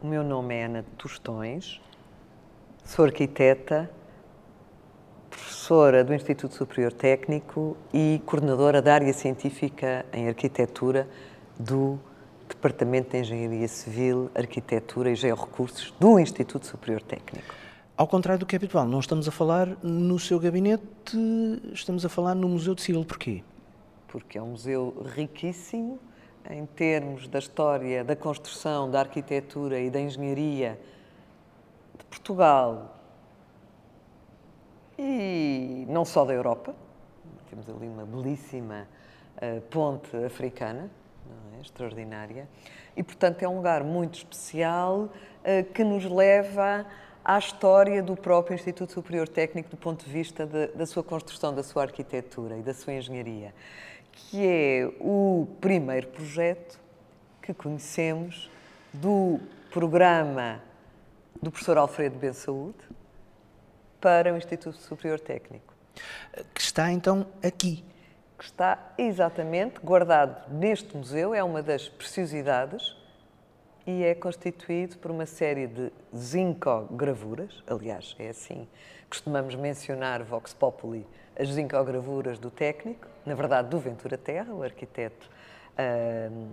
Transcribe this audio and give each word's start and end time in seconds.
O 0.00 0.06
meu 0.06 0.22
nome 0.22 0.54
é 0.54 0.66
Ana 0.66 0.84
Tostões, 0.96 1.80
sou 2.84 3.04
arquiteta, 3.04 3.90
professora 5.28 6.04
do 6.04 6.14
Instituto 6.14 6.54
Superior 6.54 6.92
Técnico 6.92 7.76
e 7.92 8.22
coordenadora 8.24 8.80
da 8.80 8.94
área 8.94 9.12
científica 9.12 10.06
em 10.12 10.28
arquitetura 10.28 11.08
do 11.58 11.98
Departamento 12.48 13.10
de 13.10 13.16
Engenharia 13.16 13.66
Civil, 13.66 14.30
Arquitetura 14.36 15.10
e 15.10 15.16
Georrecursos 15.16 15.92
do 15.98 16.16
Instituto 16.20 16.64
Superior 16.64 17.02
Técnico. 17.02 17.52
Ao 17.96 18.06
contrário 18.06 18.38
do 18.38 18.46
que 18.46 18.54
é 18.54 18.58
habitual, 18.58 18.86
não 18.86 19.00
estamos 19.00 19.26
a 19.26 19.32
falar 19.32 19.66
no 19.82 20.16
seu 20.16 20.38
gabinete, 20.38 20.84
estamos 21.72 22.06
a 22.06 22.08
falar 22.08 22.36
no 22.36 22.48
Museu 22.48 22.76
de 22.76 22.82
Civil. 22.82 23.04
Porquê? 23.04 23.42
Porque 24.06 24.38
é 24.38 24.42
um 24.42 24.50
museu 24.50 25.04
riquíssimo 25.16 25.98
em 26.50 26.66
termos 26.66 27.28
da 27.28 27.38
história 27.38 28.02
da 28.04 28.16
construção, 28.16 28.90
da 28.90 29.00
arquitetura 29.00 29.78
e 29.78 29.90
da 29.90 30.00
engenharia 30.00 30.78
de 31.98 32.04
Portugal 32.04 32.96
e 34.98 35.86
não 35.88 36.04
só 36.04 36.24
da 36.24 36.32
Europa. 36.32 36.74
Temos 37.48 37.68
ali 37.68 37.86
uma 37.86 38.04
belíssima 38.04 38.88
uh, 39.36 39.60
ponte 39.62 40.16
africana, 40.16 40.90
é? 41.56 41.60
extraordinária, 41.60 42.48
e 42.96 43.02
portanto 43.02 43.42
é 43.42 43.48
um 43.48 43.56
lugar 43.56 43.84
muito 43.84 44.18
especial 44.18 45.02
uh, 45.04 45.72
que 45.72 45.84
nos 45.84 46.04
leva 46.04 46.84
à 47.24 47.38
história 47.38 48.02
do 48.02 48.16
próprio 48.16 48.54
Instituto 48.54 48.92
Superior 48.92 49.28
Técnico 49.28 49.70
do 49.70 49.76
ponto 49.76 50.04
de 50.04 50.10
vista 50.10 50.46
de, 50.46 50.68
da 50.68 50.86
sua 50.86 51.02
construção, 51.02 51.54
da 51.54 51.62
sua 51.62 51.82
arquitetura 51.82 52.56
e 52.56 52.62
da 52.62 52.74
sua 52.74 52.94
engenharia, 52.94 53.54
que 54.30 54.46
é 54.46 54.90
o 55.00 55.48
primeiro 55.60 56.08
projeto 56.08 56.78
que 57.40 57.54
conhecemos 57.54 58.50
do 58.92 59.40
programa 59.70 60.62
do 61.40 61.50
professor 61.50 61.78
Alfredo 61.78 62.18
Ben 62.18 62.32
Saúde 62.32 62.78
para 64.00 64.32
o 64.32 64.36
Instituto 64.36 64.76
Superior 64.78 65.20
Técnico. 65.20 65.72
Que 66.54 66.60
está 66.60 66.90
então 66.92 67.26
aqui. 67.42 67.84
Que 68.38 68.44
está 68.44 68.92
exatamente 68.96 69.80
guardado 69.80 70.52
neste 70.52 70.96
museu, 70.96 71.34
é 71.34 71.42
uma 71.42 71.62
das 71.62 71.88
preciosidades 71.88 72.96
e 73.86 74.04
é 74.04 74.14
constituído 74.14 74.98
por 74.98 75.10
uma 75.10 75.26
série 75.26 75.66
de 75.66 75.90
zincogravuras, 76.14 77.62
aliás, 77.66 78.14
é 78.18 78.28
assim, 78.28 78.68
costumamos 79.08 79.54
mencionar 79.54 80.22
Vox 80.22 80.52
Populi, 80.52 81.06
as 81.38 81.48
zincogravuras 81.52 82.38
do 82.38 82.50
técnico, 82.50 83.06
na 83.24 83.34
verdade 83.34 83.68
do 83.68 83.78
Ventura 83.78 84.18
Terra, 84.18 84.52
o 84.52 84.62
arquiteto 84.62 85.30
uh, 85.78 86.48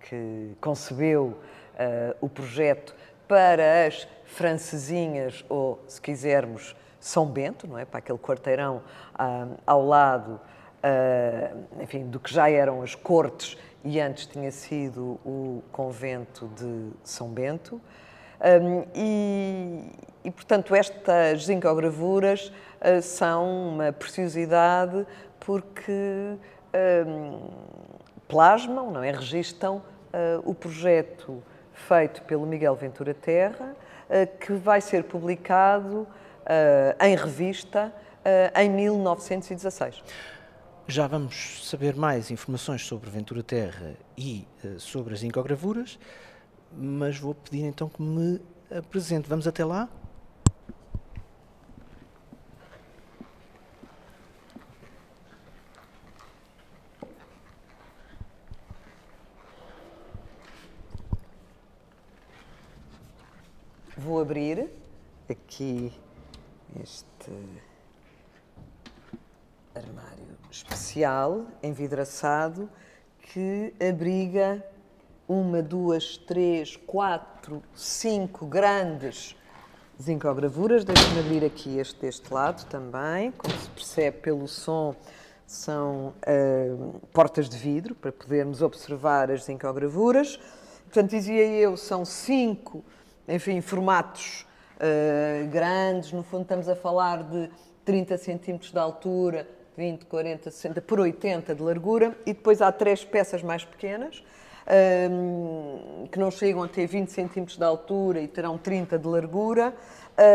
que 0.00 0.56
concebeu 0.60 1.26
uh, 1.26 2.16
o 2.20 2.28
projeto 2.28 2.94
para 3.26 3.86
as 3.86 4.08
francesinhas, 4.24 5.44
ou 5.48 5.82
se 5.86 6.00
quisermos, 6.00 6.74
São 7.00 7.26
Bento, 7.26 7.66
não 7.66 7.78
é? 7.78 7.84
para 7.84 7.98
aquele 7.98 8.18
quarteirão 8.18 8.82
uh, 9.14 9.56
ao 9.66 9.84
lado, 9.84 10.40
enfim, 11.82 12.08
do 12.08 12.20
que 12.20 12.32
já 12.32 12.48
eram 12.48 12.82
as 12.82 12.94
cortes 12.94 13.58
e 13.84 14.00
antes 14.00 14.26
tinha 14.26 14.50
sido 14.50 15.18
o 15.24 15.62
convento 15.72 16.46
de 16.56 16.90
São 17.02 17.28
Bento. 17.28 17.80
Um, 18.40 18.84
e, 18.94 19.82
e, 20.24 20.30
portanto, 20.30 20.74
estas 20.74 21.46
zincogravuras 21.46 22.52
uh, 22.80 23.02
são 23.02 23.70
uma 23.70 23.92
preciosidade 23.92 25.06
porque 25.40 26.36
um, 27.06 27.50
plasmam, 28.28 28.90
não 28.92 29.02
é? 29.02 29.10
registam 29.10 29.76
uh, 29.76 29.82
o 30.44 30.54
projeto 30.54 31.42
feito 31.72 32.22
pelo 32.22 32.46
Miguel 32.46 32.76
Ventura 32.76 33.12
Terra, 33.12 33.74
uh, 34.08 34.38
que 34.38 34.52
vai 34.52 34.80
ser 34.80 35.04
publicado 35.04 36.06
em 36.98 37.14
revista 37.14 37.92
em 38.54 38.70
1916. 38.70 40.02
Já 40.86 41.06
vamos 41.06 41.68
saber 41.68 41.94
mais 41.94 42.30
informações 42.30 42.86
sobre 42.86 43.10
Ventura 43.10 43.42
Terra 43.42 43.92
e 44.16 44.48
sobre 44.78 45.12
as 45.12 45.22
incogravuras, 45.22 45.98
mas 46.72 47.18
vou 47.18 47.34
pedir 47.34 47.64
então 47.64 47.88
que 47.88 48.02
me 48.02 48.40
apresente. 48.70 49.28
Vamos 49.28 49.46
até 49.46 49.64
lá? 49.64 49.88
Vou 63.96 64.20
abrir 64.20 64.70
aqui 65.28 65.92
este 66.80 67.30
armário 69.74 70.38
especial, 70.50 71.46
envidraçado, 71.62 72.70
que 73.20 73.74
abriga 73.80 74.64
uma, 75.28 75.60
duas, 75.60 76.16
três, 76.16 76.74
quatro, 76.74 77.62
cinco 77.74 78.46
grandes 78.46 79.36
zincogravuras. 80.00 80.84
Deixe-me 80.84 81.20
abrir 81.20 81.44
aqui 81.44 81.78
este 81.78 82.00
deste 82.00 82.32
lado 82.32 82.64
também. 82.66 83.30
Como 83.32 83.54
se 83.54 83.68
percebe 83.68 84.18
pelo 84.18 84.48
som, 84.48 84.96
são 85.46 86.14
uh, 86.26 87.00
portas 87.12 87.48
de 87.48 87.58
vidro 87.58 87.94
para 87.94 88.10
podermos 88.10 88.62
observar 88.62 89.30
as 89.30 89.44
zincogravuras. 89.44 90.40
Portanto, 90.84 91.10
dizia 91.10 91.46
eu, 91.46 91.76
são 91.76 92.06
cinco, 92.06 92.82
enfim, 93.28 93.60
formatos 93.60 94.46
uh, 94.76 95.46
grandes. 95.48 96.10
No 96.12 96.22
fundo, 96.22 96.42
estamos 96.42 96.68
a 96.70 96.74
falar 96.74 97.22
de 97.24 97.50
30 97.84 98.16
centímetros 98.16 98.72
de 98.72 98.78
altura, 98.78 99.46
20, 99.76 100.06
40, 100.06 100.50
60 100.50 100.80
por 100.80 101.00
80 101.00 101.54
de 101.54 101.62
largura 101.62 102.16
e 102.24 102.32
depois 102.32 102.62
há 102.62 102.72
três 102.72 103.04
peças 103.04 103.42
mais 103.42 103.64
pequenas 103.64 104.22
um, 105.10 106.06
que 106.10 106.18
não 106.18 106.30
chegam 106.30 106.62
a 106.62 106.68
ter 106.68 106.86
20 106.86 107.08
centímetros 107.08 107.56
de 107.56 107.64
altura 107.64 108.20
e 108.20 108.28
terão 108.28 108.58
30 108.58 108.98
de 108.98 109.06
largura 109.06 109.74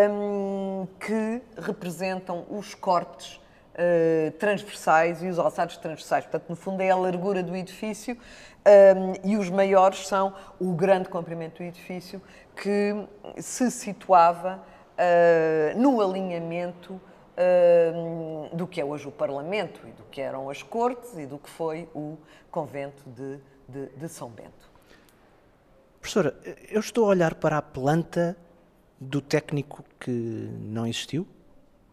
um, 0.10 0.88
que 1.00 1.42
representam 1.58 2.46
os 2.50 2.74
cortes 2.74 3.40
uh, 3.74 4.32
transversais 4.34 5.22
e 5.22 5.28
os 5.28 5.38
alçados 5.38 5.78
transversais. 5.78 6.26
Portanto, 6.26 6.50
no 6.50 6.56
fundo 6.56 6.82
é 6.82 6.90
a 6.90 6.96
largura 6.96 7.44
do 7.44 7.56
edifício 7.56 8.16
um, 8.16 9.30
e 9.30 9.38
os 9.38 9.50
maiores 9.50 10.08
são 10.08 10.34
o 10.60 10.74
grande 10.74 11.10
comprimento 11.10 11.58
do 11.58 11.64
edifício 11.64 12.22
que 12.56 12.96
se 13.38 13.70
situava 13.70 14.64
uh, 14.94 15.80
no 15.80 16.02
alinhamento 16.02 16.94
uh, 16.94 18.56
do 18.56 18.66
que 18.66 18.80
é 18.80 18.86
hoje 18.86 19.08
o 19.08 19.12
Parlamento 19.12 19.82
e 19.88 19.92
do 19.92 20.04
que 20.04 20.22
eram 20.22 20.50
as 20.50 20.64
Cortes 20.64 21.18
e 21.18 21.26
do 21.26 21.38
que 21.38 21.50
foi 21.50 21.90
o 21.94 22.18
convento 22.50 23.04
de, 23.08 23.40
de, 23.68 23.88
de 23.88 24.10
São 24.10 24.30
Bento. 24.30 24.72
Professora, 26.00 26.36
eu 26.70 26.80
estou 26.80 27.06
a 27.06 27.08
olhar 27.10 27.36
para 27.36 27.58
a 27.58 27.62
planta 27.62 28.36
do 29.00 29.22
técnico 29.22 29.84
que 30.00 30.12
não 30.12 30.86
existiu? 30.86 31.28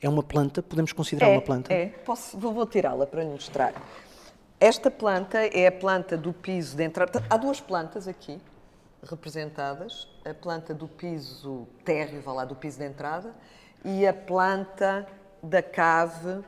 É 0.01 0.09
uma 0.09 0.23
planta? 0.23 0.63
Podemos 0.63 0.93
considerar 0.93 1.29
é, 1.29 1.33
uma 1.33 1.43
planta? 1.43 1.73
É, 1.73 1.87
Posso, 1.87 2.39
vou, 2.39 2.53
vou 2.53 2.67
tirá-la 2.67 3.07
para 3.07 3.23
lhe 3.23 3.31
mostrar. 3.31 3.75
Esta 4.59 4.91
planta 4.91 5.39
é 5.39 5.67
a 5.67 5.73
planta 5.73 6.17
do 6.17 6.33
piso 6.33 6.77
de 6.77 6.85
entrada. 6.85 7.25
Há 7.31 7.37
duas 7.37 7.61
plantas 7.61 8.09
aqui 8.09 8.41
representadas: 9.09 10.09
a 10.25 10.35
planta 10.35 10.75
do 10.75 10.89
piso 10.89 11.67
térreo, 11.85 12.21
vá 12.21 12.33
lá, 12.33 12.45
do 12.45 12.55
piso 12.55 12.79
de 12.79 12.85
entrada, 12.85 13.35
e 13.85 14.07
a 14.07 14.13
planta 14.13 15.07
da 15.43 15.63
cave 15.63 16.29
uh, 16.29 16.45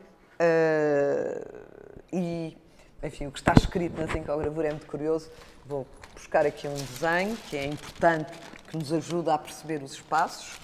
e, 2.11 2.57
enfim, 3.03 3.27
o 3.27 3.31
que 3.31 3.39
está 3.39 3.53
escrito 3.53 3.99
na 3.99 4.07
zincogravura 4.07 4.69
é 4.69 4.71
muito 4.71 4.87
curioso. 4.87 5.29
Vou 5.65 5.85
buscar 6.13 6.45
aqui 6.45 6.67
um 6.67 6.73
desenho 6.73 7.35
que 7.49 7.57
é 7.57 7.65
importante, 7.65 8.31
que 8.69 8.77
nos 8.77 8.93
ajuda 8.93 9.33
a 9.33 9.37
perceber 9.37 9.83
os 9.83 9.93
espaços. 9.93 10.57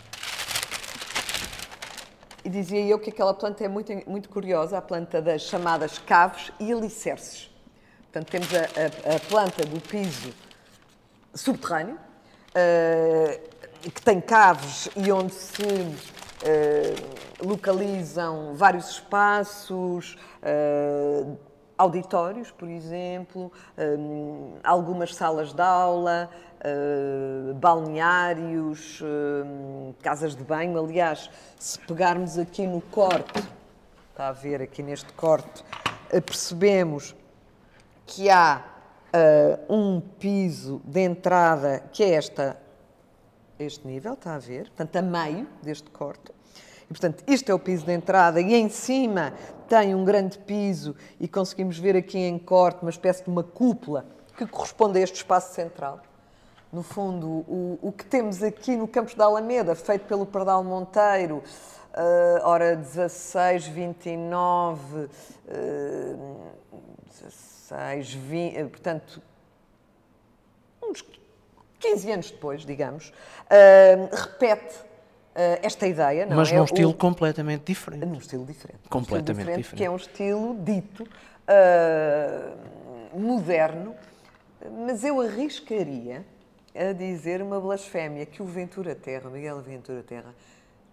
E 2.44 2.50
dizia 2.50 2.80
eu 2.86 2.98
que 2.98 3.10
aquela 3.10 3.34
planta 3.34 3.64
é 3.66 3.68
muito, 3.68 3.92
muito 4.10 4.30
curiosa, 4.30 4.78
a 4.78 4.82
planta 4.82 5.22
das 5.22 5.42
chamadas 5.42 5.98
caves 6.00 6.52
e 6.60 6.72
alicerces. 6.72 7.52
Portanto, 8.04 8.32
temos 8.32 8.48
a, 8.56 8.60
a, 8.60 9.16
a 9.18 9.20
planta 9.20 9.66
do 9.66 9.82
piso 9.82 10.34
subterrâneo, 11.36 11.96
uh, 11.96 13.90
que 13.90 14.02
tem 14.02 14.22
caves 14.22 14.90
e 14.96 15.12
onde 15.12 15.34
se 15.34 15.62
uh, 15.62 17.46
localizam 17.46 18.56
vários 18.56 18.92
espaços, 18.92 20.18
uh, 20.42 21.49
auditórios, 21.80 22.52
por 22.52 22.68
exemplo, 22.68 23.50
um, 23.78 24.58
algumas 24.62 25.16
salas 25.16 25.54
de 25.54 25.62
aula, 25.62 26.30
uh, 26.60 27.54
balneários, 27.54 29.00
uh, 29.00 29.96
casas 30.02 30.36
de 30.36 30.44
banho. 30.44 30.78
Aliás, 30.78 31.32
se 31.58 31.80
pegarmos 31.80 32.38
aqui 32.38 32.68
no 32.68 32.82
corte, 32.82 33.42
está 34.12 34.28
a 34.28 34.34
ver 34.34 34.62
aqui 34.62 34.84
neste 34.84 35.12
corte, 35.14 35.64
uh, 36.14 36.22
percebemos 36.22 37.16
que 38.06 38.30
há 38.30 38.66
um 39.68 40.00
piso 40.20 40.82
de 40.86 41.02
entrada, 41.02 41.82
que 41.92 42.04
é 42.04 42.12
esta 42.14 42.56
este 43.58 43.88
nível, 43.88 44.14
está 44.14 44.36
a 44.36 44.38
ver, 44.38 44.66
portanto, 44.68 44.96
a 44.98 45.02
meio 45.02 45.48
deste 45.64 45.90
corte. 45.90 46.32
E, 46.84 46.88
portanto, 46.90 47.24
isto 47.28 47.50
é 47.52 47.54
o 47.54 47.60
piso 47.60 47.86
de 47.86 47.92
entrada 47.92 48.40
e 48.40 48.54
em 48.54 48.70
cima 48.70 49.34
tem 49.70 49.94
um 49.94 50.04
grande 50.04 50.40
piso 50.40 50.96
e 51.20 51.28
conseguimos 51.28 51.78
ver 51.78 51.96
aqui 51.96 52.18
em 52.18 52.40
corte 52.40 52.82
uma 52.82 52.90
espécie 52.90 53.24
de 53.24 53.30
uma 53.30 53.44
cúpula 53.44 54.06
que 54.36 54.46
corresponde 54.48 54.98
a 54.98 55.02
este 55.02 55.18
espaço 55.18 55.54
central. 55.54 56.00
No 56.74 56.82
fundo, 56.82 57.28
o, 57.28 57.80
o 57.82 57.92
que 57.92 58.04
temos 58.04 58.42
aqui 58.42 58.76
no 58.76 58.88
Campos 58.88 59.14
da 59.14 59.26
Alameda, 59.26 59.76
feito 59.76 60.06
pelo 60.06 60.26
Pardal 60.26 60.64
Monteiro, 60.64 61.38
uh, 61.38 62.44
ora 62.44 62.76
16, 62.76 63.68
29, 63.68 64.98
uh, 64.98 65.10
16, 67.08 68.14
20, 68.14 68.62
uh, 68.62 68.70
portanto, 68.70 69.22
uns 70.84 71.04
15 71.80 72.12
anos 72.12 72.32
depois, 72.32 72.66
digamos, 72.66 73.10
uh, 73.10 74.16
repete 74.16 74.89
esta 75.62 75.88
ideia. 75.88 76.26
Não 76.26 76.38
Mas 76.38 76.52
é? 76.52 76.58
num 76.58 76.64
estilo 76.64 76.92
o... 76.92 76.94
completamente 76.94 77.64
diferente. 77.66 78.06
Num 78.06 78.18
estilo 78.18 78.46
diferente. 78.46 78.88
Completamente 78.90 79.48
um 79.48 79.60
estilo 79.60 79.64
diferente, 79.64 79.64
diferente. 79.64 79.78
Que 79.78 79.84
é 79.84 79.90
um 79.90 79.96
estilo 79.96 80.58
dito 80.64 81.04
uh, 81.50 83.20
moderno, 83.20 83.96
mas 84.86 85.04
eu 85.04 85.22
arriscaria 85.22 86.26
a 86.76 86.94
dizer 86.94 87.42
uma 87.42 87.60
blasfémia 87.60 88.26
que 88.26 88.42
o 88.42 88.46
Ventura 88.46 88.94
Terra, 88.96 89.30
Miguel 89.30 89.62
Ventura 89.62 90.04
Terra, 90.04 90.34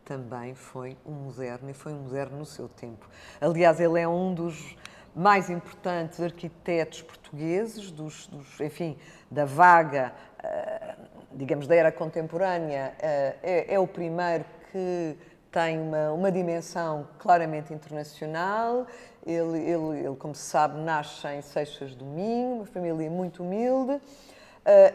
também 0.04 0.54
foi 0.54 0.96
um 1.04 1.12
moderno 1.12 1.68
e 1.68 1.74
foi 1.74 1.92
um 1.92 2.02
moderno 2.02 2.38
no 2.38 2.46
seu 2.46 2.68
tempo. 2.68 3.08
Aliás, 3.40 3.80
ele 3.80 4.00
é 4.00 4.08
um 4.08 4.32
dos 4.32 4.76
mais 5.14 5.50
importantes 5.50 6.20
arquitetos 6.20 7.02
portugueses, 7.02 7.90
dos, 7.90 8.26
dos 8.28 8.60
enfim, 8.60 8.96
da 9.30 9.44
vaga, 9.44 10.12
uh, 10.38 11.15
digamos, 11.36 11.66
da 11.66 11.74
era 11.74 11.92
contemporânea, 11.92 12.94
uh, 12.96 13.38
é, 13.42 13.74
é, 13.74 13.78
o 13.78 13.86
primeiro 13.86 14.44
que 14.72 15.16
tem 15.52 15.78
uma, 15.78 16.12
uma 16.12 16.32
dimensão 16.32 17.06
claramente 17.18 17.72
internacional. 17.72 18.86
Ele, 19.24 19.58
ele, 19.58 20.00
ele, 20.06 20.16
como 20.16 20.34
se 20.34 20.42
sabe, 20.42 20.78
nasce 20.80 21.28
em 21.28 21.42
Seixas 21.42 21.94
do 21.94 22.04
Minho, 22.04 22.56
uma 22.56 22.66
família 22.66 23.10
muito 23.10 23.42
humilde. 23.42 23.92
Uh, 23.92 24.00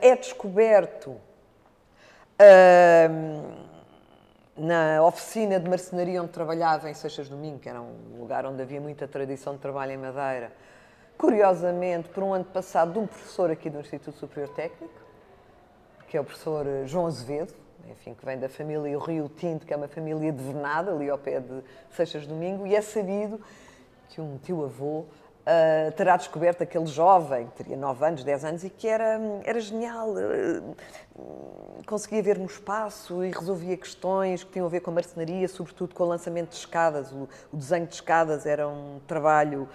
é 0.01 0.15
descoberto 0.15 1.15
na 4.57 5.03
oficina 5.03 5.59
de 5.59 5.69
marcenaria 5.69 6.21
onde 6.21 6.31
trabalhava 6.31 6.89
em 6.89 6.93
Seixas 6.93 7.29
do 7.29 7.38
Minho, 7.38 7.59
que 7.59 7.69
era 7.69 7.79
um 7.79 8.17
lugar 8.19 8.45
onde 8.47 8.61
havia 8.61 8.81
muita 8.81 9.07
tradição 9.07 9.53
de 9.53 9.59
trabalho 9.59 9.91
em 9.91 9.97
madeira, 9.97 10.51
curiosamente, 11.17 12.09
por 12.09 12.23
um 12.23 12.33
ano 12.33 12.45
passado, 12.45 12.93
de 12.93 12.99
um 12.99 13.05
professor 13.05 13.51
aqui 13.51 13.69
do 13.69 13.79
Instituto 13.79 14.17
Superior 14.17 14.49
Técnico, 14.55 15.01
que 16.12 16.18
é 16.18 16.19
o 16.19 16.25
professor 16.25 16.66
João 16.88 17.08
Azevedo, 17.08 17.54
enfim, 17.90 18.13
que 18.13 18.25
vem 18.25 18.38
da 18.38 18.50
família 18.50 19.00
Rio 19.00 19.30
Tinto, 19.30 19.66
que 19.66 19.74
é 19.74 19.78
uma 19.78 19.88
família 19.88 20.30
de 20.30 20.44
Vernada, 20.44 20.92
ali 20.92 21.10
ao 21.10 21.18
pé 21.18 21.40
de 21.40 21.63
Seixas 21.90 22.28
do 22.28 22.36
Mingo, 22.36 22.68
e 22.68 22.75
é 22.75 22.81
sabido 22.81 23.40
que 24.10 24.19
um 24.19 24.38
tio-avô 24.40 25.06
uh, 25.06 25.92
terá 25.96 26.18
descoberto 26.18 26.63
aquele 26.63 26.86
jovem, 26.86 27.48
que 27.48 27.63
teria 27.63 27.78
9 27.78 28.06
anos, 28.06 28.24
10 28.25 28.44
anos, 28.44 28.63
e 28.66 28.69
que 28.69 28.90
era, 28.90 29.22
era 29.46 29.62
genial. 29.62 30.10
Uh, 30.10 30.75
conseguia 31.86 32.22
ver 32.22 32.38
no 32.38 32.46
espaço 32.46 33.24
e 33.24 33.31
resolvia 33.31 33.78
questões 33.78 34.44
que 34.44 34.52
tinham 34.52 34.66
a 34.66 34.69
ver 34.69 34.81
com 34.81 34.92
a 34.92 34.94
marcenaria, 34.96 35.48
sobretudo 35.48 35.96
com 35.96 36.04
o 36.04 36.08
lançamento 36.08 36.50
de 36.50 36.58
escadas. 36.58 37.13
O, 37.13 37.30
o 37.54 37.56
desenho 37.56 37.88
de 37.88 37.94
escadas 37.94 38.46
era 38.46 38.68
um 38.68 39.00
trabalho 39.08 39.69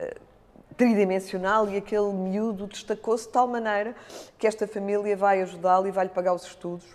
uh, 0.00 0.31
tridimensional 0.76 1.68
e 1.68 1.76
aquele 1.76 2.12
miúdo 2.12 2.66
destacou-se 2.66 3.26
de 3.26 3.32
tal 3.32 3.46
maneira 3.46 3.94
que 4.38 4.46
esta 4.46 4.66
família 4.66 5.16
vai 5.16 5.42
ajudá-lo 5.42 5.86
e 5.86 5.90
vai-lhe 5.90 6.10
pagar 6.10 6.34
os 6.34 6.44
estudos 6.44 6.86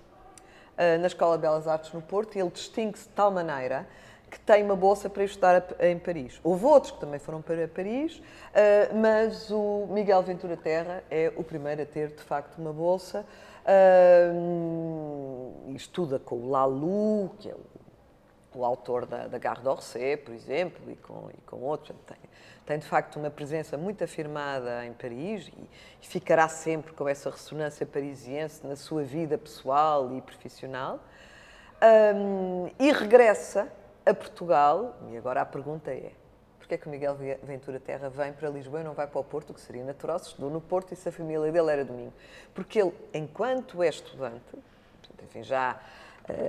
na 1.00 1.07
Escola 1.07 1.38
de 1.38 1.41
Belas 1.41 1.68
Artes 1.68 1.91
no 1.91 2.01
Porto 2.03 2.35
e 2.35 2.39
ele 2.39 2.51
distingue-se 2.51 3.07
de 3.07 3.13
tal 3.15 3.31
maneira 3.31 3.88
que 4.29 4.39
tem 4.39 4.63
uma 4.63 4.75
bolsa 4.75 5.09
para 5.09 5.24
estudar 5.24 5.63
em 5.79 5.97
Paris. 5.97 6.39
Houve 6.44 6.65
outros 6.65 6.91
que 6.91 7.00
também 7.00 7.19
foram 7.19 7.41
para 7.41 7.68
Paris, 7.68 8.21
eh, 8.53 8.89
mas 8.94 9.50
o 9.50 9.88
Miguel 9.89 10.21
Ventura 10.21 10.57
Terra 10.57 11.03
é 11.09 11.31
o 11.35 11.44
primeiro 11.44 11.81
a 11.81 11.85
ter, 11.85 12.09
de 12.09 12.21
facto, 12.21 12.57
uma 12.57 12.74
bolsa. 12.74 13.25
E 15.68 15.75
estuda 15.75 16.19
com 16.19 16.35
o 16.35 16.50
Lalu, 16.50 17.31
que 17.38 17.50
é 17.50 17.56
o, 18.57 18.65
autor 18.65 19.06
da, 19.06 19.27
da 19.27 19.38
Gare 19.38 19.62
d'Orsay, 19.62 20.18
por 20.18 20.33
exemplo, 20.33 20.92
e 20.92 20.95
com, 20.95 21.30
e 21.31 21.42
com 21.42 21.57
outros. 21.57 21.95
Tem, 22.06 22.18
tem, 22.65 22.80
de 22.80 22.86
facto, 22.86 23.18
uma 23.18 23.30
presença 23.30 23.77
muito 23.77 24.04
afirmada 24.04 24.86
em 24.86 24.94
Paris 24.94 25.48
e, 25.48 25.69
e 26.01 26.07
ficará 26.07 26.48
sempre 26.48 26.94
com 26.94 27.07
essa 27.07 27.30
ressonância 27.30 27.86
parisiense 27.86 28.65
na 28.65 28.75
sua 28.75 29.04
vida 29.04 29.38
pessoal 29.38 30.13
e 30.13 30.21
profissional. 30.21 31.00
Um, 31.81 32.69
e 32.80 32.92
regressa 32.92 33.71
a 34.06 34.13
Portugal, 34.13 34.95
e 35.12 35.18
agora 35.18 35.42
a 35.42 35.45
pergunta 35.45 35.92
é, 35.92 36.12
porquê 36.57 36.75
é 36.75 36.77
que 36.77 36.88
o 36.88 36.89
Miguel 36.89 37.15
Ventura 37.44 37.80
Terra 37.80 38.10
vem 38.10 38.33
para 38.33 38.50
Lisboa 38.50 38.81
e 38.81 38.83
não 38.83 38.94
vai 38.94 39.06
para 39.06 39.19
o 39.19 39.24
Porto, 39.24 39.53
que 39.53 39.62
seria 39.62 39.83
natural 39.83 40.18
se 40.18 40.30
estudou 40.30 40.50
no 40.50 40.62
Porto 40.62 40.94
e 40.94 40.95
se 40.95 41.07
a 41.07 41.12
família 41.12 41.51
dele 41.51 41.71
era 41.71 41.86
domingo? 41.86 42.13
Porque 42.53 42.81
ele, 42.81 42.94
enquanto 43.13 43.83
é 43.83 43.89
estudante, 43.89 44.57
enfim, 45.24 45.44
já 45.44 45.80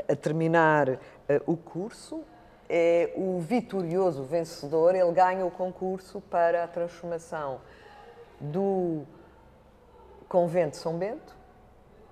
a 0.09 0.17
terminar 0.17 0.89
uh, 0.89 0.99
o 1.47 1.57
curso, 1.57 2.23
é 2.69 3.13
o 3.17 3.39
vitorioso 3.41 4.23
vencedor, 4.25 4.95
ele 4.95 5.13
ganha 5.13 5.45
o 5.45 5.51
concurso 5.51 6.21
para 6.21 6.65
a 6.65 6.69
transformação 6.69 7.61
do 8.39 9.05
convento 10.29 10.73
de 10.73 10.77
São 10.77 10.99
Bento 10.99 11.37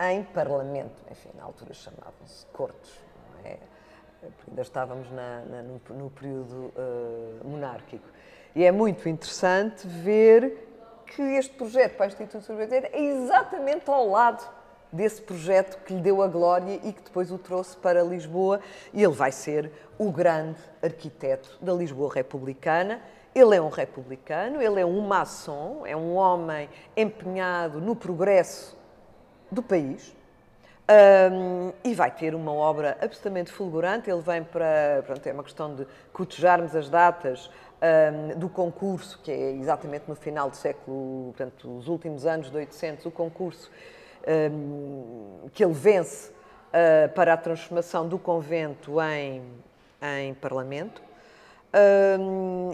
em 0.01 0.23
parlamento. 0.23 1.05
Enfim, 1.11 1.31
na 1.37 1.45
altura 1.45 1.75
chamavam-se 1.75 2.47
cortes, 2.47 2.93
não 3.35 3.51
é? 3.51 3.59
porque 4.21 4.51
ainda 4.51 4.63
estávamos 4.63 5.11
na, 5.11 5.41
na, 5.43 5.63
no, 5.63 5.81
no, 5.91 6.11
período 6.11 6.73
uh, 6.75 7.41
monárquico. 7.45 8.09
E 8.55 8.65
é 8.65 8.73
muito 8.73 9.09
interessante 9.09 9.87
ver 9.87 10.67
que 11.07 11.23
este 11.23 11.55
projeto 11.55 11.97
para 11.97 12.07
o 12.07 12.09
Instituto 12.09 12.43
Sobreviver 12.43 12.91
é 12.93 13.01
exatamente 13.01 13.89
ao 13.89 14.09
lado 14.09 14.56
desse 14.93 15.21
projeto 15.21 15.83
que 15.85 15.95
lhe 15.95 16.01
deu 16.01 16.23
a 16.23 16.29
glória 16.29 16.81
e 16.83 16.93
que 16.93 17.03
depois 17.03 17.31
o 17.31 17.39
trouxe 17.39 17.77
para 17.77 18.03
Lisboa. 18.03 18.61
E 18.93 19.03
ele 19.03 19.15
vai 19.15 19.33
ser 19.33 19.71
o 19.99 20.11
grande 20.11 20.59
arquiteto 20.83 21.59
da 21.61 21.73
Lisboa 21.73 22.13
republicana. 22.13 23.01
Ele 23.35 23.55
é 23.55 23.61
um 23.61 23.69
republicano, 23.69 24.63
ele 24.63 24.81
é 24.81 24.87
um 24.87 25.01
maçom, 25.01 25.85
é 25.85 25.97
um 25.97 26.15
homem 26.15 26.69
empenhado 26.97 27.81
no 27.81 27.95
progresso 27.95 28.77
do 29.51 29.63
país, 29.63 30.17
um, 30.89 31.73
e 31.83 31.95
vai 31.95 32.11
ter 32.11 32.35
uma 32.35 32.53
obra 32.53 32.97
absolutamente 33.01 33.51
fulgurante. 33.51 34.09
Ele 34.09 34.21
vem 34.21 34.45
para. 34.45 35.03
Pronto, 35.05 35.27
é 35.27 35.33
uma 35.33 35.43
questão 35.43 35.75
de 35.75 35.87
cotejarmos 36.13 36.77
as 36.77 36.89
datas 36.89 37.51
um, 37.83 38.39
do 38.39 38.49
concurso, 38.49 39.19
que 39.23 39.31
é 39.31 39.51
exatamente 39.53 40.05
no 40.09 40.15
final 40.15 40.49
do 40.49 40.57
século, 40.57 41.35
portanto, 41.37 41.77
os 41.77 41.89
últimos 41.89 42.25
anos 42.25 42.51
de 42.51 42.57
800, 42.57 43.05
o 43.07 43.11
concurso 43.11 43.71
que 45.53 45.65
ele 45.65 45.73
vence 45.73 46.31
uh, 46.31 47.09
para 47.15 47.33
a 47.35 47.37
transformação 47.37 48.09
do 48.09 48.19
convento 48.19 49.01
em, 49.01 49.43
em 50.03 50.35
parlamento. 50.35 51.03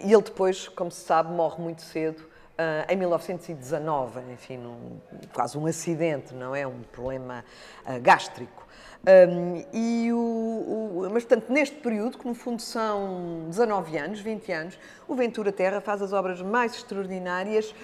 e 0.05 0.13
ele 0.13 0.23
depois, 0.23 0.69
como 0.69 0.91
se 0.91 1.05
sabe, 1.05 1.33
morre 1.33 1.63
muito 1.63 1.83
cedo 1.83 2.33
Uh, 2.53 2.85
em 2.93 2.97
1919, 2.97 4.21
enfim, 4.31 4.59
num, 4.59 5.01
quase 5.33 5.57
um 5.57 5.65
acidente, 5.65 6.35
não 6.35 6.55
é? 6.55 6.67
Um 6.67 6.83
problema 6.93 7.43
uh, 7.87 7.99
gástrico. 8.01 8.69
Um, 9.05 9.65
e 9.73 10.13
o, 10.13 10.17
o, 10.17 11.09
mas, 11.11 11.25
portanto, 11.25 11.51
neste 11.51 11.77
período, 11.77 12.19
que 12.19 12.27
no 12.27 12.35
fundo 12.35 12.61
são 12.61 13.47
19 13.49 13.97
anos, 13.97 14.21
20 14.21 14.53
anos, 14.53 14.79
o 15.09 15.15
Ventura 15.15 15.51
Terra 15.51 15.81
faz 15.81 16.03
as 16.03 16.13
obras 16.13 16.43
mais 16.43 16.75
extraordinárias, 16.75 17.75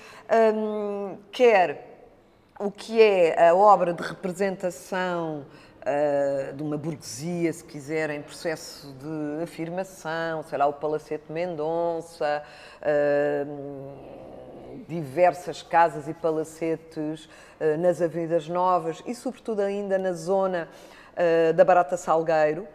um, 0.54 1.16
quer 1.32 1.87
o 2.58 2.70
que 2.70 3.00
é 3.00 3.48
a 3.48 3.54
obra 3.54 3.92
de 3.92 4.02
representação 4.02 5.44
uh, 5.82 6.52
de 6.52 6.62
uma 6.62 6.76
burguesia, 6.76 7.52
se 7.52 7.62
quiser, 7.64 8.10
em 8.10 8.22
processo 8.22 8.92
de 8.94 9.42
afirmação, 9.42 10.42
sei 10.42 10.58
lá, 10.58 10.66
o 10.66 10.72
Palacete 10.72 11.30
Mendonça, 11.30 12.42
diversas 14.88 15.62
casas 15.62 16.08
e 16.08 16.14
palacetes 16.14 17.26
uh, 17.60 17.78
nas 17.78 18.02
Avenidas 18.02 18.48
Novas 18.48 19.02
e, 19.06 19.14
sobretudo, 19.14 19.60
ainda 19.60 19.98
na 19.98 20.12
zona 20.12 20.68
uh, 21.12 21.52
da 21.52 21.64
Barata 21.64 21.96
Salgueiro, 21.96 22.62
uh, 22.62 22.66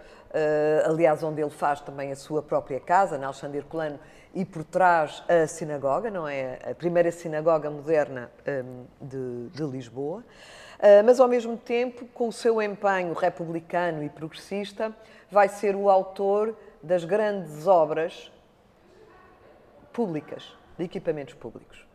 aliás, 0.85 1.21
onde 1.23 1.41
ele 1.41 1.49
faz 1.49 1.81
também 1.81 2.11
a 2.11 2.15
sua 2.15 2.41
própria 2.41 2.79
casa, 2.79 3.17
na 3.17 3.27
Alexandre 3.27 3.59
Herculano, 3.59 3.99
e 4.33 4.43
por 4.43 4.63
trás 4.63 5.23
a 5.27 5.45
sinagoga, 5.45 6.09
não 6.09 6.27
é? 6.27 6.57
A 6.69 6.73
primeira 6.73 7.11
sinagoga 7.11 7.69
moderna 7.69 8.31
um, 8.47 8.85
de, 8.99 9.49
de, 9.49 9.63
Lisboa. 9.63 10.23
mas, 11.05 11.19
ao 11.19 11.27
mesmo 11.27 11.55
tempo, 11.55 12.05
com 12.07 12.29
o 12.29 12.33
seu 12.33 12.59
empenho 12.59 13.13
republicano 13.13 14.03
e 14.03 14.09
progressista, 14.09 14.91
vai 15.29 15.47
ser 15.47 15.75
o 15.75 15.87
autor 15.89 16.57
das 16.81 17.05
grandes 17.05 17.67
obras 17.67 18.31
públicas, 19.93 20.57
de 20.77 20.85
equipamentos 20.85 21.35
públicos. 21.35 21.87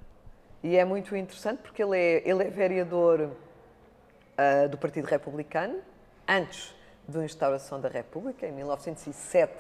E 0.63 0.77
é 0.77 0.85
muito 0.85 1.15
interessante 1.15 1.61
porque 1.63 1.83
ele 1.83 1.97
é, 1.97 2.29
ele 2.29 2.45
é 2.45 2.51
vereador 2.51 3.21
uh, 3.21 4.69
do 4.69 4.79
Partido 4.79 5.07
Republicano, 5.07 5.81
antes 6.27 6.75
da 7.09 7.25
instauração 7.25 7.81
da 7.81 7.89
República, 7.89 8.47
em 8.47 8.53
1907 8.53 9.53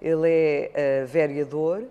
ele 0.00 0.28
é 0.28 1.04
uh, 1.04 1.06
vereador. 1.06 1.84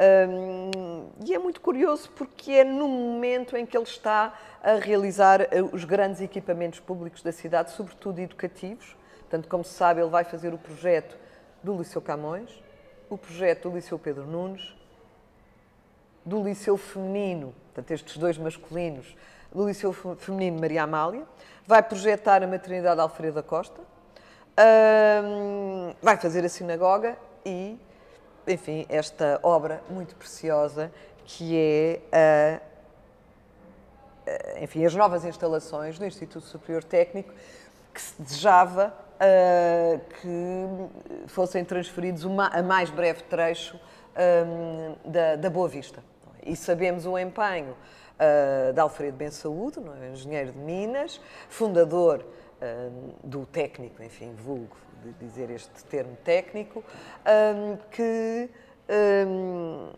Um, 0.00 1.08
e 1.24 1.34
é 1.34 1.38
muito 1.38 1.60
curioso 1.60 2.10
porque 2.10 2.52
é 2.52 2.64
no 2.64 2.86
momento 2.86 3.56
em 3.56 3.66
que 3.66 3.76
ele 3.76 3.84
está 3.84 4.32
a 4.62 4.74
realizar 4.74 5.42
uh, 5.42 5.46
os 5.72 5.84
grandes 5.84 6.20
equipamentos 6.20 6.80
públicos 6.80 7.22
da 7.22 7.32
cidade, 7.32 7.70
sobretudo 7.70 8.20
educativos. 8.20 8.96
Portanto, 9.20 9.48
como 9.48 9.64
se 9.64 9.74
sabe, 9.74 10.00
ele 10.00 10.10
vai 10.10 10.24
fazer 10.24 10.52
o 10.52 10.58
projeto 10.58 11.16
do 11.62 11.76
Liceu 11.76 12.00
Camões, 12.00 12.62
o 13.10 13.18
projeto 13.18 13.68
do 13.68 13.76
Liceu 13.76 13.98
Pedro 13.98 14.26
Nunes, 14.26 14.74
do 16.24 16.42
Liceu 16.42 16.76
Feminino, 16.76 17.54
portanto, 17.66 17.90
estes 17.90 18.16
dois 18.16 18.38
masculinos, 18.38 19.16
do 19.52 19.66
Liceu 19.66 19.92
Feminino 19.92 20.60
Maria 20.60 20.82
Amália, 20.82 21.24
vai 21.66 21.82
projetar 21.82 22.42
a 22.42 22.46
maternidade 22.46 23.00
Alfredo 23.00 23.36
da 23.36 23.42
Costa, 23.42 23.80
um, 24.58 25.94
vai 26.02 26.16
fazer 26.16 26.44
a 26.44 26.48
sinagoga 26.48 27.16
e, 27.44 27.78
enfim, 28.46 28.86
esta 28.88 29.38
obra 29.42 29.80
muito 29.88 30.16
preciosa 30.16 30.90
que 31.24 31.56
é 31.56 32.00
a, 32.12 32.60
enfim, 34.60 34.84
as 34.84 34.94
novas 34.94 35.24
instalações 35.24 35.98
do 35.98 36.04
Instituto 36.04 36.44
Superior 36.46 36.82
Técnico 36.84 37.32
que 37.92 38.00
se 38.00 38.20
desejava 38.20 38.94
uh, 39.18 40.00
que 40.20 41.28
fossem 41.28 41.64
transferidos 41.64 42.24
uma, 42.24 42.48
a 42.48 42.62
mais 42.62 42.90
breve 42.90 43.22
trecho 43.24 43.78
um, 44.46 45.10
da, 45.10 45.36
da 45.36 45.50
Boa 45.50 45.68
Vista. 45.68 46.02
E 46.44 46.54
sabemos 46.56 47.06
o 47.06 47.18
empenho 47.18 47.72
uh, 47.72 48.72
de 48.72 48.80
Alfredo 48.80 49.16
Ben 49.16 49.30
Saúde, 49.30 49.80
é? 50.02 50.10
engenheiro 50.10 50.52
de 50.52 50.58
Minas, 50.58 51.20
fundador 51.48 52.24
do 53.22 53.46
técnico, 53.46 54.02
enfim, 54.02 54.34
vulgo 54.34 54.76
de 55.02 55.12
dizer 55.12 55.50
este 55.50 55.84
termo 55.84 56.16
técnico, 56.24 56.82
um, 57.24 57.76
que 57.90 58.50
um, 59.26 59.90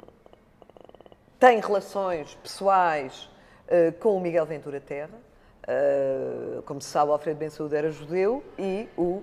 tem 1.38 1.60
relações 1.60 2.34
pessoais 2.34 3.30
uh, 3.66 3.92
com 3.98 4.16
o 4.16 4.20
Miguel 4.20 4.44
Ventura 4.44 4.80
Terra. 4.80 5.18
Uh, 5.62 6.62
como 6.62 6.80
se 6.80 6.88
sabe, 6.88 7.10
o 7.10 7.12
Alfredo 7.12 7.38
Ben 7.38 7.50
Saúde 7.50 7.76
era 7.76 7.90
judeu 7.90 8.42
e 8.58 8.88
o 8.96 9.22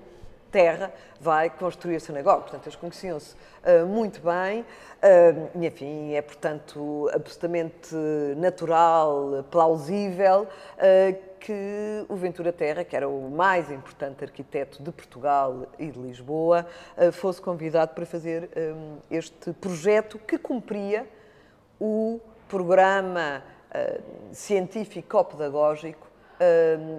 Terra 0.52 0.92
vai 1.20 1.50
construir 1.50 1.98
a 1.98 2.00
sinagoga. 2.00 2.42
Portanto, 2.42 2.66
eles 2.66 2.76
conheciam-se 2.76 3.36
uh, 3.36 3.86
muito 3.86 4.22
bem. 4.22 4.62
Uh, 4.62 5.64
enfim, 5.64 6.14
é, 6.14 6.22
portanto, 6.22 7.10
absolutamente 7.14 7.96
natural, 8.38 9.46
plausível 9.52 10.44
uh, 10.44 11.27
que 11.40 12.06
o 12.10 12.16
Ventura 12.16 12.52
Terra, 12.52 12.84
que 12.84 12.96
era 12.96 13.08
o 13.08 13.30
mais 13.30 13.72
importante 13.72 14.24
arquiteto 14.24 14.82
de 14.82 14.92
Portugal 14.92 15.68
e 15.78 15.90
de 15.92 16.00
Lisboa, 16.00 16.66
fosse 17.14 17.42
convidado 17.42 17.94
para 17.94 18.06
fazer 18.06 18.50
um, 18.56 18.98
este 19.10 19.54
projeto 19.54 20.20
que 20.20 20.38
cumpria 20.38 21.08
o 21.80 22.20
programa 22.48 23.44
científico-pedagógico 24.32 26.08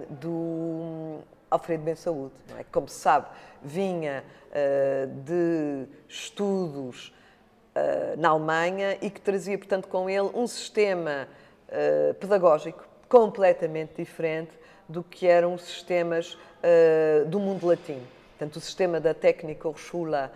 do 0.09 1.19
Alfredo 1.49 1.83
Ben 1.83 1.95
Saúde, 1.95 2.33
é? 2.57 2.63
como 2.71 2.87
se 2.87 2.99
sabe, 2.99 3.27
vinha 3.61 4.23
uh, 4.49 5.07
de 5.07 5.87
estudos 6.07 7.13
na 8.17 8.29
Alemanha 8.29 8.97
e 9.01 9.09
que 9.09 9.21
trazia, 9.21 9.57
portanto, 9.57 9.87
com 9.87 10.09
ele 10.09 10.29
um 10.33 10.45
sistema 10.47 11.29
pedagógico 12.19 12.88
completamente 13.09 13.95
diferente 13.97 14.51
do 14.87 15.03
que 15.03 15.27
eram 15.27 15.55
os 15.55 15.63
sistemas 15.63 16.37
do 17.27 17.39
mundo 17.39 17.65
latino. 17.67 18.05
Portanto, 18.39 18.55
o 18.55 18.61
sistema 18.61 19.01
da 19.01 19.13
técnica 19.13 19.67
Hochschule, 19.67 20.29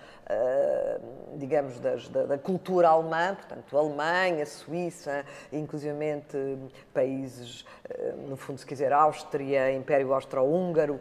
digamos, 1.38 1.80
das, 1.80 2.10
da, 2.10 2.24
da, 2.24 2.38
cultura 2.38 2.90
alemã, 2.90 3.34
portanto, 3.34 3.78
Alemanha, 3.78 4.46
Suíça, 4.46 5.26
inclusivamente 5.54 6.38
países, 6.94 7.66
eh, 7.90 8.14
no 8.28 8.36
fundo, 8.36 8.60
se 8.60 8.66
quiser, 8.66 8.92
Áustria, 8.92 9.72
Império 9.74 10.14
Austro-Húngaro, 10.14 11.00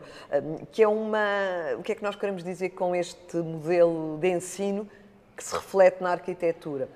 que 0.70 0.80
é 0.82 0.86
uma... 0.86 1.74
O 1.76 1.82
que 1.82 1.90
é 1.90 1.94
que 1.96 2.04
nós 2.04 2.14
queremos 2.14 2.44
dizer 2.44 2.70
com 2.70 2.94
este 2.94 3.36
modelo 3.36 4.16
de 4.18 4.28
ensino 4.28 4.88
que 5.36 5.42
se 5.42 5.54
reflete 5.54 6.00
na 6.02 6.12
arquitetura? 6.12 6.88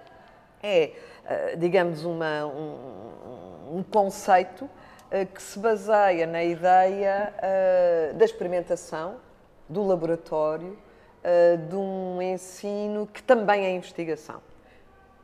É, 0.62 0.92
eh, 1.24 1.56
digamos, 1.56 2.04
uma, 2.04 2.46
um, 2.46 3.78
um 3.78 3.82
conceito 3.82 4.68
eh, 5.10 5.24
que 5.24 5.42
se 5.42 5.58
baseia 5.58 6.26
na 6.26 6.42
ideia 6.42 7.32
da 8.14 8.24
experimentação, 8.24 9.16
do 9.68 9.84
laboratório, 9.84 10.78
de 11.68 11.74
um 11.74 12.22
ensino 12.22 13.06
que 13.06 13.20
também 13.20 13.66
é 13.66 13.70
investigação. 13.70 14.40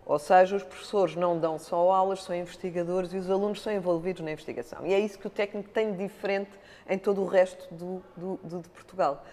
Ou 0.05 0.19
seja, 0.19 0.57
os 0.57 0.65
professores 0.65 1.15
não 1.15 1.39
dão 1.39 1.59
só 1.59 1.91
aulas, 1.93 2.23
são 2.25 2.35
investigadores 2.35 3.13
e 3.13 3.19
os 3.19 3.31
alunos 3.31 3.63
são 3.63 3.73
envolvidos 3.73 4.23
na 4.23 4.33
investigação. 4.33 4.85
E 4.85 4.93
é 4.93 4.99
isso 4.99 5.19
que 5.19 5.27
o 5.27 5.31
técnico 5.31 5.71
tem 5.71 5.93
de 5.93 5.99
diferente 5.99 6.51
em 6.89 6.99
todo 6.99 7.23
o 7.23 7.27
resto 7.27 7.73
do, 7.73 8.03
do, 8.17 8.37
do, 8.43 8.61
de 8.61 8.69
Portugal. 8.69 9.25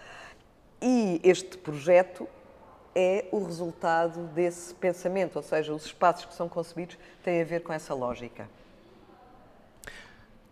E 0.80 1.20
este 1.24 1.58
projeto 1.58 2.28
é 2.94 3.26
o 3.30 3.44
resultado 3.44 4.26
desse 4.34 4.74
pensamento, 4.74 5.36
ou 5.36 5.42
seja, 5.42 5.72
os 5.72 5.86
espaços 5.86 6.24
que 6.24 6.34
são 6.34 6.48
concebidos 6.48 6.98
têm 7.22 7.40
a 7.40 7.44
ver 7.44 7.62
com 7.62 7.72
essa 7.72 7.94
lógica. 7.94 8.48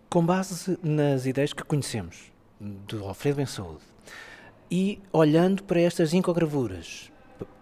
Com 0.09 0.25
base 0.25 0.79
nas 0.83 1.27
ideias 1.27 1.53
que 1.53 1.63
conhecemos 1.63 2.33
do 2.61 3.05
Alfredo 3.05 3.37
Ben 3.37 3.47
Saúde, 3.47 3.83
e 4.71 5.01
olhando 5.13 5.63
para 5.63 5.81
estas 5.81 6.13
incogravuras, 6.13 7.11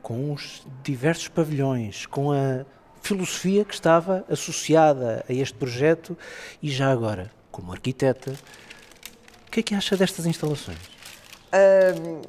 com 0.02 0.33
os 0.33 0.66
diversos 0.83 1.28
pavilhões, 1.28 2.06
com 2.06 2.33
a 2.33 2.64
filosofia 3.02 3.64
que 3.64 3.75
estava 3.75 4.25
associada 4.28 5.25
a 5.28 5.33
este 5.33 5.54
projeto 5.54 6.16
e 6.62 6.71
já 6.71 6.90
agora, 6.90 7.30
como 7.50 7.73
arquiteta, 7.73 8.33
o 9.47 9.50
que 9.50 9.61
é 9.61 9.62
que 9.62 9.75
acha 9.75 9.97
destas 9.97 10.26
instalações? 10.26 10.78
Hum, 11.52 12.21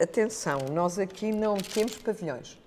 atenção, 0.00 0.58
nós 0.72 0.98
aqui 0.98 1.32
não 1.32 1.56
temos 1.56 1.96
pavilhões. 1.96 2.58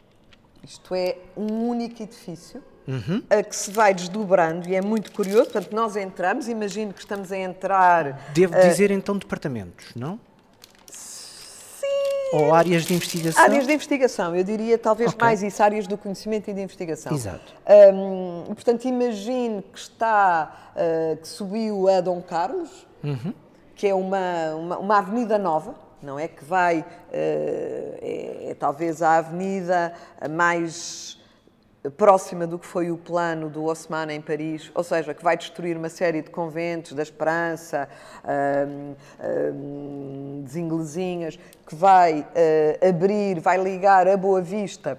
Isto 0.64 0.96
é 0.96 1.18
um 1.36 1.68
único 1.68 2.02
edifício 2.02 2.64
uhum. 2.88 3.22
a 3.30 3.44
que 3.44 3.56
se 3.56 3.72
vai 3.72 3.94
desdobrando 3.94 4.70
e 4.70 4.76
é 4.76 4.82
muito 4.82 5.12
curioso. 5.12 5.52
Portanto, 5.52 5.74
nós 5.74 5.96
entramos, 5.96 6.48
imagino 6.48 6.94
que 6.94 7.00
estamos 7.00 7.32
a 7.32 7.38
entrar. 7.38 8.32
Devo 8.34 8.58
uh, 8.58 8.62
dizer 8.62 8.92
então 8.92 9.18
departamentos, 9.18 9.88
não? 9.96 10.20
Ou 12.34 12.52
áreas 12.52 12.84
de 12.84 12.96
investigação? 12.96 13.44
Áreas 13.44 13.68
de 13.68 13.74
investigação, 13.74 14.36
eu 14.36 14.44
diria 14.44 14.76
talvez 14.76 15.12
okay. 15.12 15.24
mais 15.24 15.44
isso, 15.44 15.62
áreas 15.62 15.86
do 15.86 15.96
conhecimento 15.96 16.50
e 16.50 16.54
de 16.54 16.62
investigação. 16.62 17.14
Exato. 17.14 17.54
Um, 17.94 18.56
portanto, 18.56 18.86
imagine 18.86 19.62
que 19.62 19.78
está, 19.78 20.74
uh, 20.76 21.18
que 21.18 21.28
subiu 21.28 21.88
a 21.88 22.02
Dom 22.02 22.24
Carlos, 22.24 22.88
uhum. 23.04 23.34
que 23.76 23.88
é 23.88 23.94
uma, 23.94 24.56
uma, 24.56 24.78
uma, 24.80 24.98
avenida 24.98 25.38
nova, 25.38 25.76
não 26.04 26.20
é? 26.20 26.28
Que 26.28 26.44
vai, 26.44 26.80
uh, 26.80 26.86
é, 27.12 28.50
é 28.50 28.56
talvez 28.60 29.02
a 29.02 29.18
avenida 29.18 29.94
mais 30.30 31.20
próxima 31.98 32.48
do 32.48 32.58
que 32.58 32.66
foi 32.66 32.92
o 32.92 32.98
plano 32.98 33.50
do 33.50 33.68
Haussmann 33.68 34.10
em 34.12 34.22
Paris, 34.22 34.72
ou 34.74 34.84
seja, 34.84 35.14
que 35.14 35.24
vai 35.24 35.36
destruir 35.36 35.76
uma 35.76 35.90
série 35.90 36.22
de 36.22 36.30
conventos 36.30 36.94
da 36.94 37.04
Esperança, 37.04 37.90
das 40.42 40.56
Inglesinhas, 40.56 41.38
que 41.68 41.76
vai 41.76 42.22
uh, 42.22 42.88
abrir, 42.88 43.40
vai 43.40 43.58
ligar 43.58 44.08
a 44.08 44.16
Boa 44.16 44.42
Vista 44.42 44.98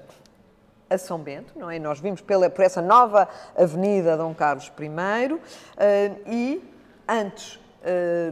a 0.90 0.98
São 0.98 1.18
Bento, 1.18 1.58
não 1.58 1.70
é? 1.70 1.78
Nós 1.78 1.98
vimos 1.98 2.20
pela, 2.20 2.50
por 2.50 2.62
essa 2.62 2.82
nova 2.82 3.28
Avenida 3.56 4.16
Dom 4.16 4.34
Carlos 4.34 4.70
I 4.78 5.32
uh, 5.32 5.40
e 6.26 6.62
antes 7.08 7.58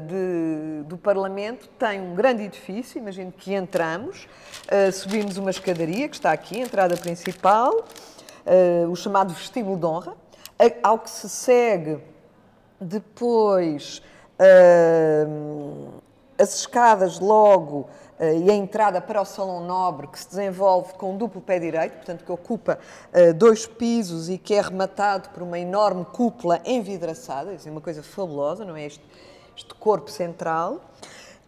de, 0.08 0.84
do 0.84 0.96
Parlamento 0.96 1.68
tem 1.78 2.00
um 2.00 2.14
grande 2.14 2.44
edifício, 2.44 2.98
imagino 2.98 3.30
que 3.30 3.52
entramos, 3.52 4.26
subimos 4.92 5.36
uma 5.36 5.50
escadaria 5.50 6.08
que 6.08 6.16
está 6.16 6.32
aqui, 6.32 6.58
entrada 6.58 6.96
principal, 6.96 7.84
uh, 8.46 8.90
o 8.90 8.96
chamado 8.96 9.32
vestíbulo 9.34 9.76
de 9.76 9.86
honra, 9.86 10.14
ao 10.82 10.98
que 10.98 11.10
se 11.10 11.28
segue 11.28 11.98
depois 12.80 14.02
as 16.38 16.54
escadas 16.56 17.18
logo 17.20 17.88
e 18.20 18.50
a 18.50 18.54
entrada 18.54 19.00
para 19.00 19.20
o 19.20 19.24
Salão 19.24 19.64
Nobre, 19.64 20.06
que 20.06 20.18
se 20.18 20.28
desenvolve 20.28 20.94
com 20.94 21.14
um 21.14 21.16
duplo 21.16 21.40
pé 21.40 21.58
direito, 21.58 21.94
portanto, 21.96 22.24
que 22.24 22.30
ocupa 22.30 22.78
dois 23.36 23.66
pisos 23.66 24.28
e 24.28 24.38
que 24.38 24.54
é 24.54 24.60
rematado 24.60 25.30
por 25.30 25.42
uma 25.42 25.58
enorme 25.58 26.04
cúpula 26.04 26.60
envidraçada, 26.64 27.52
isso 27.52 27.68
é 27.68 27.72
uma 27.72 27.80
coisa 27.80 28.02
fabulosa, 28.02 28.64
não 28.64 28.76
é? 28.76 28.86
Este, 28.86 29.04
este 29.56 29.74
corpo 29.74 30.10
central. 30.10 30.80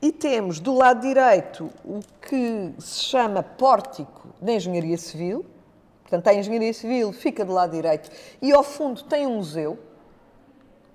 E 0.01 0.13
temos 0.13 0.61
do 0.61 0.75
lado 0.75 1.01
direito 1.01 1.71
o 1.85 2.01
que 2.21 2.75
se 2.79 3.05
chama 3.05 3.43
pórtico 3.43 4.29
da 4.41 4.53
engenharia 4.53 4.99
civil, 4.99 5.47
Portanto, 6.05 6.29
a 6.29 6.35
engenharia 6.35 6.73
civil 6.73 7.13
fica 7.13 7.45
do 7.45 7.53
lado 7.53 7.73
direito 7.73 8.11
e 8.41 8.53
ao 8.53 8.63
fundo 8.63 9.03
tem 9.05 9.27
um 9.27 9.37
museu. 9.37 9.79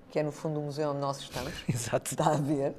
que 0.08 0.18
é 0.18 0.22
no 0.22 0.32
fundo 0.32 0.58
o 0.58 0.62
museu 0.62 0.90
onde 0.90 1.00
nós 1.00 1.18
estamos. 1.18 1.52
Exato. 1.68 2.10
Está 2.10 2.32
a 2.32 2.36
ver? 2.36 2.74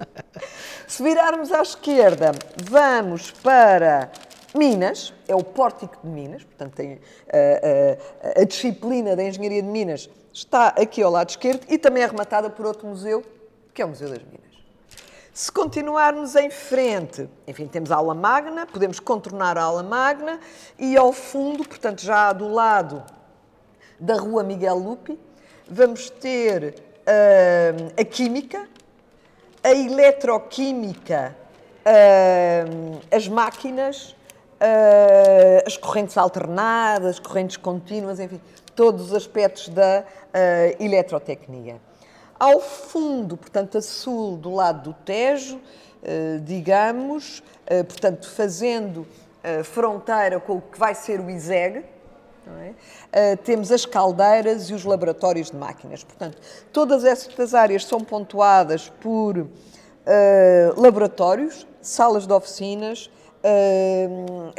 Se 0.88 1.04
virarmos 1.04 1.52
à 1.52 1.62
esquerda, 1.62 2.32
vamos 2.64 3.32
para 3.32 4.12
Minas, 4.56 5.14
é 5.28 5.36
o 5.36 5.44
Pórtico 5.44 5.96
de 6.04 6.10
Minas, 6.10 6.44
portanto, 6.44 6.74
tem, 6.74 7.00
a, 7.32 8.38
a, 8.38 8.42
a 8.42 8.44
disciplina 8.44 9.16
da 9.16 9.24
Engenharia 9.24 9.62
de 9.62 9.68
Minas 9.70 10.10
está 10.34 10.70
aqui 10.70 11.04
ao 11.04 11.12
lado 11.12 11.30
esquerdo 11.30 11.66
e 11.70 11.78
também 11.78 12.04
é 12.04 12.06
rematada 12.06 12.50
por 12.50 12.66
outro 12.66 12.88
museu, 12.88 13.24
que 13.74 13.82
é 13.82 13.86
o 13.86 13.90
Museu 13.90 14.10
das 14.10 14.20
Minas. 14.24 14.52
Se 15.34 15.50
continuarmos 15.50 16.36
em 16.36 16.50
frente, 16.50 17.30
enfim, 17.48 17.66
temos 17.66 17.90
a 17.90 17.96
aula 17.96 18.14
magna, 18.14 18.66
podemos 18.66 19.00
contornar 19.00 19.58
a 19.58 19.64
aula 19.64 19.82
magna 19.82 20.40
e 20.78 20.98
ao 20.98 21.14
fundo, 21.14 21.66
portanto, 21.66 22.02
já 22.02 22.34
do 22.34 22.50
lado 22.50 23.02
da 23.98 24.16
Rua 24.16 24.44
Miguel 24.44 24.76
Lupi, 24.78 25.18
vamos 25.70 26.10
ter 26.10 26.76
uh, 27.02 27.94
a 28.00 28.04
Química, 28.04 28.68
a 29.64 29.72
Eletroquímica, 29.72 31.34
uh, 31.86 33.00
as 33.10 33.28
máquinas, 33.30 34.12
uh, 34.60 35.64
as 35.66 35.78
correntes 35.78 36.18
alternadas, 36.18 37.20
correntes 37.20 37.56
contínuas, 37.56 38.20
enfim, 38.20 38.42
todos 38.76 39.08
os 39.08 39.14
aspectos 39.14 39.70
da 39.70 40.04
eletrotecnia. 40.80 41.80
Ao 42.42 42.60
fundo, 42.60 43.38
portanto, 43.38 43.78
a 43.78 43.82
sul, 43.84 44.36
do 44.36 44.50
lado 44.50 44.90
do 44.90 44.94
Tejo, 45.06 45.62
digamos, 46.44 47.44
portanto, 47.88 48.28
fazendo 48.28 49.06
fronteira 49.64 50.40
com 50.40 50.54
o 50.54 50.62
que 50.62 50.80
vai 50.80 50.96
ser 50.96 51.20
o 51.20 51.30
ISEG, 51.30 51.86
é? 53.14 53.36
Temos 53.36 53.72
as 53.72 53.86
caldeiras 53.86 54.72
e 54.72 54.74
os 54.74 54.84
laboratórios 54.84 55.52
de 55.52 55.56
máquinas. 55.56 56.04
Portanto, 56.04 56.40
todas 56.74 57.06
estas 57.06 57.54
áreas 57.54 57.86
são 57.86 58.00
pontuadas 58.00 58.90
por 58.90 59.46
laboratórios, 60.76 61.68
salas 61.80 62.26
de 62.26 62.34
oficinas, 62.34 63.12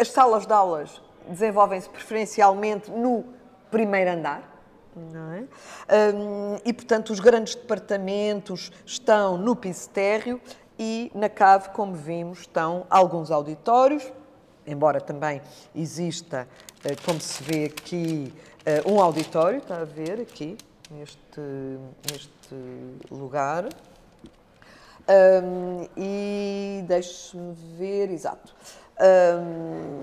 as 0.00 0.06
salas 0.06 0.46
de 0.46 0.52
aulas 0.52 1.02
desenvolvem-se 1.28 1.88
preferencialmente 1.88 2.92
no 2.92 3.24
primeiro 3.72 4.12
andar. 4.12 4.51
É? 4.94 5.44
e, 6.66 6.72
portanto, 6.72 7.10
os 7.10 7.18
grandes 7.18 7.54
departamentos 7.54 8.70
estão 8.84 9.38
no 9.38 9.56
piso 9.56 9.88
térreo 9.88 10.38
e 10.78 11.10
na 11.14 11.30
cave, 11.30 11.70
como 11.70 11.94
vimos, 11.94 12.40
estão 12.40 12.86
alguns 12.90 13.30
auditórios, 13.30 14.12
embora 14.66 15.00
também 15.00 15.40
exista 15.74 16.46
eh, 16.84 16.96
como 17.04 17.20
se 17.20 17.42
vê 17.42 17.64
aqui, 17.66 18.34
eh, 18.66 18.82
um 18.84 19.00
auditório, 19.00 19.58
está 19.58 19.80
a 19.80 19.84
ver 19.84 20.20
aqui, 20.20 20.58
neste, 20.90 21.40
neste 22.10 22.54
lugar. 23.10 23.68
Um, 25.08 25.88
e 25.96 26.84
deixe-me 26.86 27.54
ver, 27.76 28.10
exato. 28.10 28.54
Um, 29.00 30.02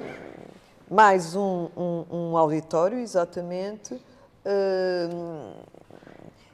mais 0.94 1.36
um, 1.36 1.70
um, 1.78 2.38
auditório, 2.38 3.00
exatamente. 3.00 4.00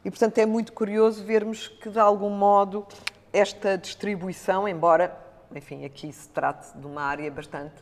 E, 0.04 0.10
portanto, 0.10 0.38
é 0.38 0.46
muito 0.46 0.74
curioso 0.74 1.24
vermos 1.24 1.68
que, 1.68 1.90
de 1.90 2.00
algum 2.00 2.30
modo, 2.30 2.86
esta 3.34 3.78
distribuição, 3.78 4.68
embora, 4.68 5.16
enfim, 5.54 5.84
aqui 5.84 6.12
se 6.14 6.30
trate 6.30 6.78
de 6.78 6.86
uma 6.86 7.02
área 7.02 7.30
bastante 7.32 7.74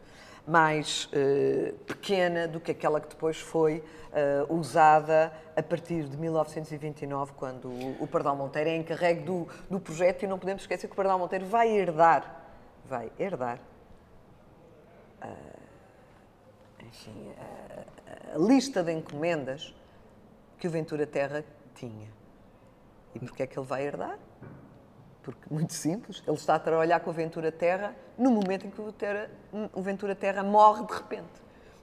mais 0.46 1.06
uh, 1.06 1.74
pequena 1.86 2.48
do 2.48 2.60
que 2.60 2.72
aquela 2.72 3.00
que 3.00 3.08
depois 3.08 3.40
foi 3.40 3.84
uh, 4.48 4.54
usada 4.54 5.32
a 5.56 5.64
partir 5.64 6.04
de 6.04 6.18
1929, 6.18 7.34
quando 7.34 7.70
o, 7.70 8.04
o 8.04 8.08
Pardal 8.08 8.36
Monteiro 8.36 8.70
é 8.70 8.76
encarregue 8.76 9.22
do, 9.22 9.48
do 9.70 9.80
projeto 9.80 10.24
e 10.24 10.28
não 10.28 10.38
podemos 10.38 10.64
esquecer 10.64 10.88
que 10.88 10.94
o 10.94 10.96
Pardal 10.96 11.18
Monteiro 11.18 11.46
vai 11.46 11.70
herdar, 11.70 12.42
vai 12.86 13.12
herdar, 13.18 13.60
uh, 15.24 15.64
enfim, 16.88 17.32
a 18.34 18.38
lista 18.38 18.84
de 18.84 18.92
encomendas 18.92 19.74
que 20.64 20.68
o 20.70 20.72
Ventura 20.72 21.06
Terra 21.06 21.44
tinha. 21.76 22.08
E 23.14 23.20
porquê 23.20 23.44
é 23.44 23.48
que 23.48 23.60
ele 23.60 23.68
vai 23.68 23.86
herdar? 23.86 24.18
Porque, 25.22 25.54
muito 25.54 25.74
simples, 25.74 26.24
ele 26.26 26.38
está 26.38 26.56
a 26.56 26.60
trabalhar 26.60 27.02
com 27.02 27.10
a 27.10 27.14
Ventura 27.14 27.52
Terra 27.52 27.94
no 28.18 28.32
momento 28.32 28.66
em 28.66 28.70
que 28.70 28.80
o, 28.80 28.90
Terra, 28.90 29.30
o 29.74 29.82
Ventura 29.82 30.16
Terra 30.16 30.42
morre 30.42 30.86
de 30.86 30.94
repente. 30.94 31.34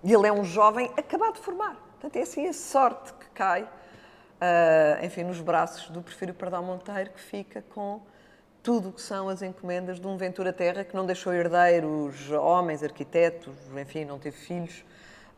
E 0.02 0.10
ele 0.10 0.26
é 0.26 0.32
um 0.32 0.42
jovem 0.42 0.90
acabado 0.96 1.34
de 1.34 1.40
formar. 1.40 1.74
Portanto, 1.90 2.16
é 2.16 2.22
assim 2.22 2.48
a 2.48 2.54
sorte 2.54 3.12
que 3.12 3.28
cai, 3.34 3.64
uh, 3.64 5.04
enfim, 5.04 5.24
nos 5.24 5.42
braços 5.42 5.90
do 5.90 6.00
Prefiro 6.00 6.32
Pardal 6.32 6.62
Monteiro, 6.62 7.10
que 7.10 7.20
fica 7.20 7.60
com 7.60 8.00
tudo 8.62 8.88
o 8.88 8.92
que 8.94 9.02
são 9.02 9.28
as 9.28 9.42
encomendas 9.42 10.00
de 10.00 10.06
um 10.06 10.16
Ventura 10.16 10.54
Terra 10.54 10.84
que 10.84 10.96
não 10.96 11.04
deixou 11.04 11.34
herdeiros, 11.34 12.30
homens, 12.30 12.82
arquitetos, 12.82 13.52
enfim, 13.76 14.06
não 14.06 14.18
teve 14.18 14.38
filhos. 14.38 14.82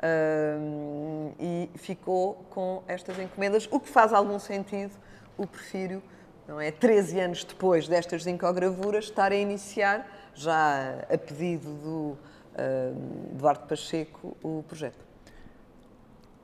Uh, 0.02 1.32
e 1.38 1.70
ficou 1.76 2.44
com 2.50 2.82
estas 2.88 3.18
encomendas, 3.20 3.68
o 3.70 3.78
que 3.78 3.88
faz 3.88 4.12
algum 4.12 4.38
sentido 4.38 4.92
o 5.38 5.46
Prefiro 5.46 6.02
não 6.46 6.60
é? 6.60 6.70
13 6.70 7.20
anos 7.20 7.44
depois 7.44 7.88
destas 7.88 8.24
zincogravuras, 8.24 9.04
estar 9.04 9.32
a 9.32 9.36
iniciar, 9.36 10.06
já 10.34 11.04
a 11.10 11.18
pedido 11.18 11.72
do 11.74 11.98
uh, 11.98 13.34
Eduardo 13.34 13.66
Pacheco, 13.66 14.36
o 14.42 14.62
projeto. 14.66 14.98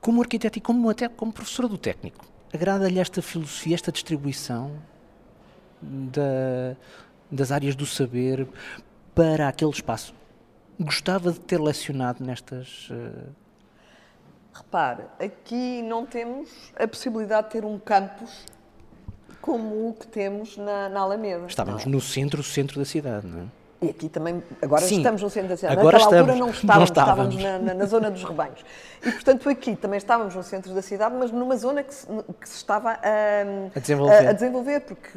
Como 0.01 0.21
arquiteto 0.21 0.57
e 0.57 0.61
como, 0.61 0.89
até 0.89 1.07
como 1.07 1.31
professora 1.31 1.67
do 1.67 1.77
técnico, 1.77 2.25
agrada-lhe 2.53 2.99
esta 2.99 3.21
filosofia, 3.21 3.75
esta 3.75 3.91
distribuição 3.91 4.71
da, 5.81 6.75
das 7.29 7.51
áreas 7.51 7.75
do 7.75 7.85
saber 7.85 8.47
para 9.13 9.47
aquele 9.47 9.71
espaço? 9.71 10.13
Gostava 10.79 11.33
de 11.33 11.39
ter 11.41 11.59
lecionado 11.59 12.23
nestas. 12.23 12.89
Uh... 12.89 13.48
Repare, 14.53 15.03
aqui 15.19 15.81
não 15.81 16.05
temos 16.05 16.49
a 16.77 16.87
possibilidade 16.87 17.47
de 17.47 17.53
ter 17.53 17.65
um 17.65 17.77
campus 17.79 18.45
como 19.41 19.89
o 19.89 19.93
que 19.93 20.07
temos 20.07 20.57
na, 20.57 20.89
na 20.89 20.99
Alameda. 21.01 21.45
Estávamos 21.47 21.85
no 21.85 22.01
centro, 22.01 22.43
centro 22.43 22.79
da 22.79 22.85
cidade, 22.85 23.27
não 23.27 23.41
é? 23.41 23.59
E 23.81 23.91
aqui 23.91 24.09
também, 24.09 24.43
agora 24.61 24.81
Sim, 24.81 24.97
estamos 24.97 25.21
no 25.21 25.29
centro 25.29 25.49
da 25.49 25.55
cidade. 25.55 25.79
Agora 25.79 25.97
Naquela 25.97 26.21
estamos, 26.21 26.29
altura 26.29 26.45
não 26.45 26.51
estávamos, 26.51 26.77
não 26.77 26.83
estávamos. 26.83 27.35
estávamos 27.35 27.63
na, 27.65 27.73
na, 27.73 27.79
na, 27.79 27.85
zona 27.85 28.11
dos 28.11 28.23
rebanhos. 28.25 28.65
E, 29.01 29.09
portanto, 29.09 29.47
aqui 29.47 29.75
também 29.77 29.97
estávamos 29.97 30.35
no 30.35 30.43
centro 30.43 30.73
da 30.73 30.81
cidade, 30.81 31.15
mas 31.17 31.31
numa 31.31 31.55
zona 31.55 31.81
que 31.81 31.93
se, 31.95 32.05
que 32.41 32.49
se 32.49 32.57
estava 32.57 32.91
a, 32.91 32.97
a, 33.73 33.79
desenvolver. 33.79 34.27
A, 34.27 34.29
a, 34.29 34.33
desenvolver. 34.33 34.79
porque 34.81 35.09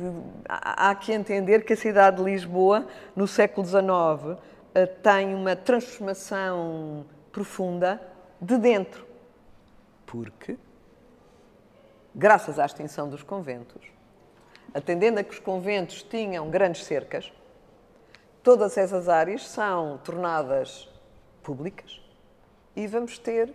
há, 0.48 0.90
há 0.90 0.94
que 0.94 1.12
entender 1.12 1.64
que 1.64 1.72
a 1.72 1.76
cidade 1.76 2.18
de 2.18 2.22
Lisboa, 2.22 2.86
no 3.16 3.26
século 3.26 3.66
XIX, 3.66 4.38
eh, 4.76 4.86
tem 4.86 5.34
uma 5.34 5.56
transformação 5.56 7.04
profunda 7.32 8.00
de 8.40 8.56
dentro. 8.58 9.11
Porque, 10.12 10.58
graças 12.14 12.58
à 12.58 12.66
extinção 12.66 13.08
dos 13.08 13.22
conventos, 13.22 13.82
atendendo 14.74 15.18
a 15.18 15.24
que 15.24 15.30
os 15.30 15.38
conventos 15.38 16.02
tinham 16.02 16.50
grandes 16.50 16.84
cercas, 16.84 17.32
todas 18.42 18.76
essas 18.76 19.08
áreas 19.08 19.48
são 19.48 19.96
tornadas 20.04 20.86
públicas 21.42 21.98
e 22.76 22.86
vamos 22.86 23.16
ter, 23.16 23.54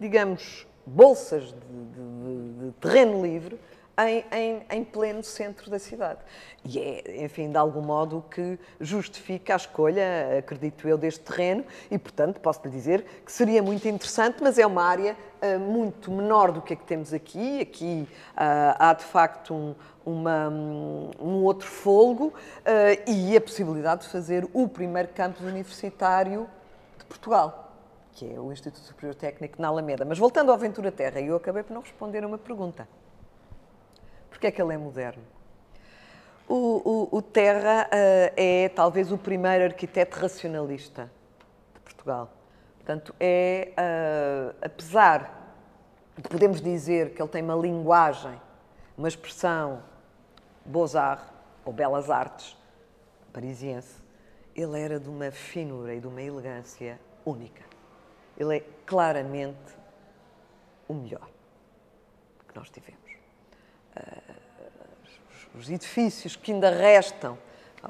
digamos, 0.00 0.66
bolsas 0.86 1.52
de, 1.52 1.52
de, 1.52 2.64
de 2.68 2.72
terreno 2.80 3.22
livre 3.22 3.60
em, 3.98 4.24
em, 4.30 4.62
em, 4.70 4.84
pleno 4.84 5.22
centro 5.22 5.70
da 5.70 5.78
cidade. 5.78 6.20
E 6.64 6.78
é, 6.78 7.24
enfim, 7.24 7.50
de 7.50 7.56
algum 7.56 7.80
modo 7.80 8.24
que 8.30 8.58
justifica 8.80 9.54
a 9.54 9.56
escolha, 9.56 10.38
acredito 10.38 10.86
eu, 10.86 10.98
deste 10.98 11.20
terreno 11.20 11.64
e, 11.90 11.98
portanto, 11.98 12.40
posso 12.40 12.60
lhe 12.64 12.70
dizer 12.70 13.04
que 13.24 13.32
seria 13.32 13.62
muito 13.62 13.88
interessante, 13.88 14.42
mas 14.42 14.58
é 14.58 14.66
uma 14.66 14.82
área 14.82 15.16
uh, 15.42 15.58
muito 15.58 16.10
menor 16.10 16.52
do 16.52 16.60
que 16.60 16.74
a 16.74 16.76
que 16.76 16.84
temos 16.84 17.12
aqui. 17.12 17.60
Aqui 17.60 18.08
uh, 18.32 18.76
há, 18.78 18.92
de 18.92 19.04
facto, 19.04 19.54
um, 19.54 19.74
uma, 20.04 20.48
um 20.48 21.42
outro 21.44 21.66
folgo 21.66 22.26
uh, 22.26 23.10
e 23.10 23.36
a 23.36 23.40
possibilidade 23.40 24.02
de 24.02 24.08
fazer 24.08 24.46
o 24.52 24.68
primeiro 24.68 25.08
campus 25.08 25.40
universitário 25.42 26.46
de 26.98 27.04
Portugal 27.06 27.62
que 28.16 28.32
é 28.32 28.40
o 28.40 28.50
Instituto 28.50 28.82
Superior 28.82 29.14
Técnico 29.14 29.60
na 29.60 29.68
Alameda. 29.68 30.02
Mas 30.02 30.18
voltando 30.18 30.50
ao 30.50 30.56
Ventura 30.56 30.90
Terra, 30.90 31.20
eu 31.20 31.36
acabei 31.36 31.62
por 31.62 31.74
não 31.74 31.82
responder 31.82 32.24
a 32.24 32.26
uma 32.26 32.38
pergunta. 32.38 32.88
Porque 34.36 34.48
é 34.48 34.50
que 34.50 34.60
ele 34.60 34.74
é 34.74 34.76
moderno? 34.76 35.22
O, 36.46 37.08
o, 37.10 37.16
o 37.16 37.22
Terra 37.22 37.86
uh, 37.86 38.32
é 38.36 38.68
talvez 38.68 39.10
o 39.10 39.16
primeiro 39.16 39.64
arquiteto 39.64 40.20
racionalista 40.20 41.10
de 41.72 41.80
Portugal. 41.80 42.30
Portanto, 42.76 43.14
é, 43.18 43.72
uh, 43.72 44.56
apesar 44.60 45.54
de 46.18 46.28
podemos 46.28 46.60
dizer 46.60 47.14
que 47.14 47.22
ele 47.22 47.30
tem 47.30 47.42
uma 47.42 47.54
linguagem, 47.54 48.38
uma 48.96 49.08
expressão 49.08 49.82
Beaux-Arts 50.66 51.32
ou 51.64 51.72
Belas 51.72 52.10
Artes 52.10 52.58
parisiense, 53.32 54.02
ele 54.54 54.78
era 54.78 55.00
de 55.00 55.08
uma 55.08 55.30
finura 55.30 55.94
e 55.94 56.00
de 56.00 56.06
uma 56.06 56.20
elegância 56.20 57.00
única. 57.24 57.64
Ele 58.36 58.58
é 58.58 58.60
claramente 58.84 59.74
o 60.86 60.92
melhor 60.92 61.26
que 62.46 62.54
nós 62.54 62.68
tivemos 62.68 63.05
os 65.54 65.70
edifícios 65.70 66.36
que 66.36 66.52
ainda 66.52 66.70
restam, 66.70 67.38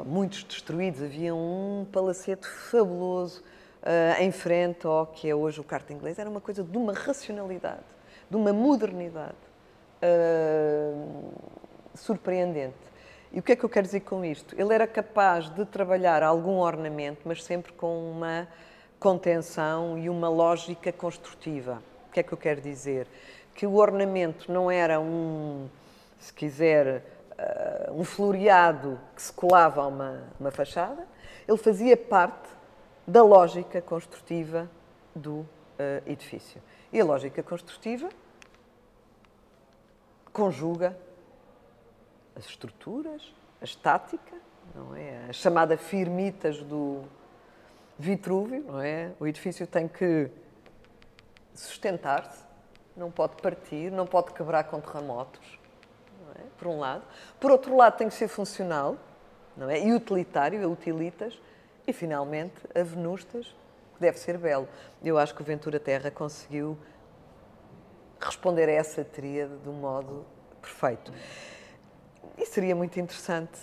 muitos 0.05 0.45
destruídos, 0.45 1.03
havia 1.03 1.35
um 1.35 1.87
palacete 1.91 2.47
fabuloso 2.47 3.43
uh, 3.83 4.23
em 4.23 4.31
frente 4.31 4.87
ao 4.87 5.07
que 5.07 5.29
é 5.29 5.35
hoje 5.35 5.61
o 5.61 5.65
carta 5.65 5.93
inglês, 5.93 6.19
era 6.19 6.29
uma 6.29 6.41
coisa 6.41 6.63
de 6.63 6.77
uma 6.77 6.93
racionalidade, 6.93 7.85
de 8.31 8.37
uma 8.37 8.53
modernidade 8.53 9.35
uh, 10.03 11.33
surpreendente. 11.95 12.75
E 13.33 13.41
o 13.41 13.43
que 13.43 13.53
é 13.53 13.57
que 13.57 13.65
eu 13.65 13.69
quero 13.69 13.87
dizer 13.87 14.01
com 14.01 14.25
isto? 14.25 14.55
Ele 14.59 14.73
era 14.73 14.87
capaz 14.87 15.51
de 15.51 15.65
trabalhar 15.67 16.23
algum 16.23 16.59
ornamento, 16.59 17.23
mas 17.25 17.43
sempre 17.43 17.73
com 17.73 18.11
uma 18.11 18.49
contenção 18.99 19.99
e 19.99 20.09
uma 20.09 20.29
lógica 20.29 20.93
construtiva. 20.93 21.83
O 22.09 22.13
que 22.13 22.21
é 22.21 22.23
que 22.23 22.33
eu 22.33 22.39
quero 22.39 22.61
dizer? 22.61 23.07
Que 23.55 23.67
o 23.67 23.75
ornamento 23.75 24.51
não 24.51 24.71
era 24.71 24.99
um, 25.01 25.69
se 26.19 26.33
quiser, 26.33 27.03
uh, 27.89 27.93
um 27.93 28.05
floreado 28.05 28.99
que 29.15 29.23
se 29.23 29.33
colava 29.33 29.83
a 29.83 29.87
uma, 29.87 30.25
uma 30.39 30.51
fachada, 30.51 31.07
ele 31.47 31.59
fazia 31.59 31.97
parte 31.97 32.49
da 33.07 33.23
lógica 33.23 33.81
construtiva 33.81 34.69
do 35.15 35.41
uh, 35.41 35.47
edifício. 36.07 36.63
E 36.93 37.01
a 37.01 37.05
lógica 37.05 37.43
construtiva 37.43 38.09
conjuga 40.33 40.97
as 42.35 42.45
estruturas, 42.45 43.35
a 43.61 43.65
estática, 43.65 44.37
não 44.75 44.95
é? 44.95 45.27
A 45.29 45.33
chamada 45.33 45.77
firmitas 45.77 46.63
do 46.63 47.05
Vitrúvio, 47.99 48.63
não 48.65 48.81
é? 48.81 49.13
O 49.19 49.27
edifício 49.27 49.67
tem 49.67 49.89
que 49.89 50.31
sustentar-se, 51.55 52.45
não 52.95 53.11
pode 53.11 53.41
partir, 53.41 53.91
não 53.91 54.07
pode 54.07 54.35
quebrar 54.35 54.65
com 54.65 54.81
terremotos? 54.81 55.59
Por 56.57 56.69
um 56.69 56.79
lado. 56.79 57.03
Por 57.39 57.51
outro 57.51 57.77
lado, 57.77 57.97
tem 57.97 58.09
que 58.09 58.15
ser 58.15 58.29
funcional, 58.29 58.97
não 59.57 59.71
é? 59.71 59.81
E 59.81 59.93
utilitário, 59.93 60.65
a 60.65 60.69
utilitas. 60.69 61.41
E, 61.87 61.93
finalmente, 61.93 62.55
a 62.75 62.83
Venustas, 62.83 63.55
que 63.95 64.01
deve 64.01 64.19
ser 64.19 64.37
belo. 64.39 64.69
Eu 65.03 65.19
acho 65.19 65.35
que 65.35 65.43
o 65.43 65.45
Ventura 65.45 65.79
Terra 65.79 66.11
conseguiu 66.11 66.77
responder 68.21 68.69
a 68.69 68.73
essa 68.73 69.05
tríade 69.05 69.57
de 69.59 69.69
um 69.69 69.75
modo 69.75 70.27
perfeito. 70.61 71.13
E 72.37 72.45
seria 72.45 72.75
muito 72.75 72.99
interessante 72.99 73.59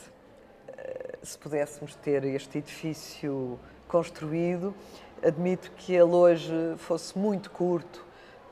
eh, 0.69 1.17
se 1.21 1.38
pudéssemos 1.38 1.95
ter 1.95 2.23
este 2.23 2.60
edifício 2.60 3.60
construído. 3.88 4.73
Admito 5.21 5.71
que 5.71 5.93
ele 5.93 6.12
hoje 6.12 6.53
fosse 6.77 7.17
muito 7.17 7.51
curto 7.51 8.06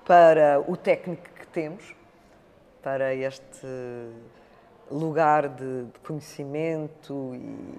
para 0.06 0.63
o 0.67 0.75
técnico 0.75 1.30
que 1.30 1.47
temos, 1.47 1.95
para 2.82 3.13
este 3.13 3.67
lugar 4.89 5.48
de, 5.48 5.86
conhecimento 6.06 7.34
e 7.36 7.78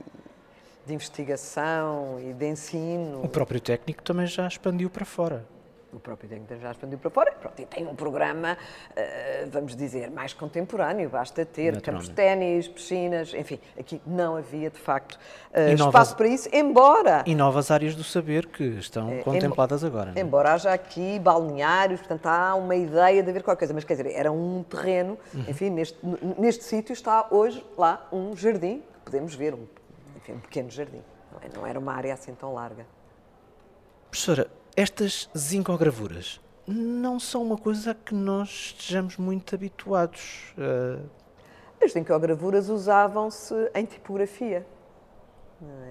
de 0.87 0.95
investigação 0.95 2.19
e 2.21 2.33
de 2.33 2.47
ensino. 2.49 3.23
O 3.23 3.29
próprio 3.29 3.61
técnico 3.61 4.03
também 4.03 4.27
já 4.27 4.47
expandiu 4.47 4.91
para 4.91 5.05
fora 5.05 5.45
o 5.93 6.01
próprio 6.01 6.29
técnico 6.29 6.57
já 6.61 6.71
expandiu 6.71 6.99
para 6.99 7.11
fora 7.11 7.33
pronto, 7.33 7.61
e 7.61 7.67
tem 7.67 7.87
um 7.87 7.95
programa, 7.95 8.57
uh, 8.57 9.51
vamos 9.51 9.77
dizer, 9.77 10.11
mais 10.11 10.33
contemporâneo, 10.33 11.09
basta 11.09 11.45
ter 11.45 11.81
campos 11.81 12.09
de 12.09 12.15
ténis, 12.15 12.67
piscinas, 12.67 13.35
enfim, 13.35 13.61
aqui 13.79 14.01
não 14.07 14.37
havia 14.37 14.71
de 14.71 14.79
facto 14.79 15.15
uh, 15.15 15.73
espaço 15.73 15.85
novas, 15.85 16.15
para 16.15 16.27
isso, 16.29 16.49
embora... 16.53 17.25
E 17.27 17.35
novas 17.35 17.71
áreas 17.71 17.95
do 17.95 18.03
saber 18.03 18.47
que 18.47 18.65
estão 18.65 19.19
uh, 19.19 19.23
contempladas 19.23 19.85
agora. 19.85 20.13
É? 20.17 20.21
Embora 20.21 20.55
haja 20.55 20.73
aqui 20.73 21.19
balneários, 21.19 22.01
portanto 22.01 22.27
há 22.27 22.55
uma 22.55 22.75
ideia 22.75 23.23
de 23.23 23.31
haver 23.31 23.43
qualquer 23.43 23.61
coisa, 23.61 23.75
mas 23.75 23.85
quer 23.85 23.95
dizer, 23.95 24.13
era 24.13 24.33
um 24.33 24.63
terreno, 24.63 25.19
uhum. 25.35 25.45
enfim, 25.47 25.71
neste, 25.71 25.99
neste 26.39 26.65
sítio 26.65 26.93
está 26.93 27.27
hoje 27.31 27.65
lá 27.77 28.09
um 28.11 28.35
jardim, 28.35 28.79
que 28.79 29.01
podemos 29.05 29.35
ver, 29.35 29.55
um, 29.55 29.67
enfim, 30.17 30.33
um 30.33 30.41
pequeno 30.41 30.71
jardim, 30.71 31.03
não, 31.31 31.39
é? 31.39 31.57
não 31.57 31.67
era 31.67 31.79
uma 31.79 31.93
área 31.93 32.15
assim 32.15 32.35
tão 32.35 32.55
larga. 32.55 32.87
Professora, 34.11 34.47
estas 34.77 35.29
zincogravuras 35.37 36.41
não 36.67 37.19
são 37.19 37.43
uma 37.43 37.59
coisa 37.59 37.91
a 37.91 37.95
que 37.95 38.15
nós 38.15 38.75
estejamos 38.77 39.17
muito 39.17 39.55
habituados. 39.55 40.55
Uh... 40.57 41.09
As 41.83 41.93
zincogravuras 41.93 42.69
usavam-se 42.69 43.55
em 43.75 43.85
tipografia, 43.85 44.65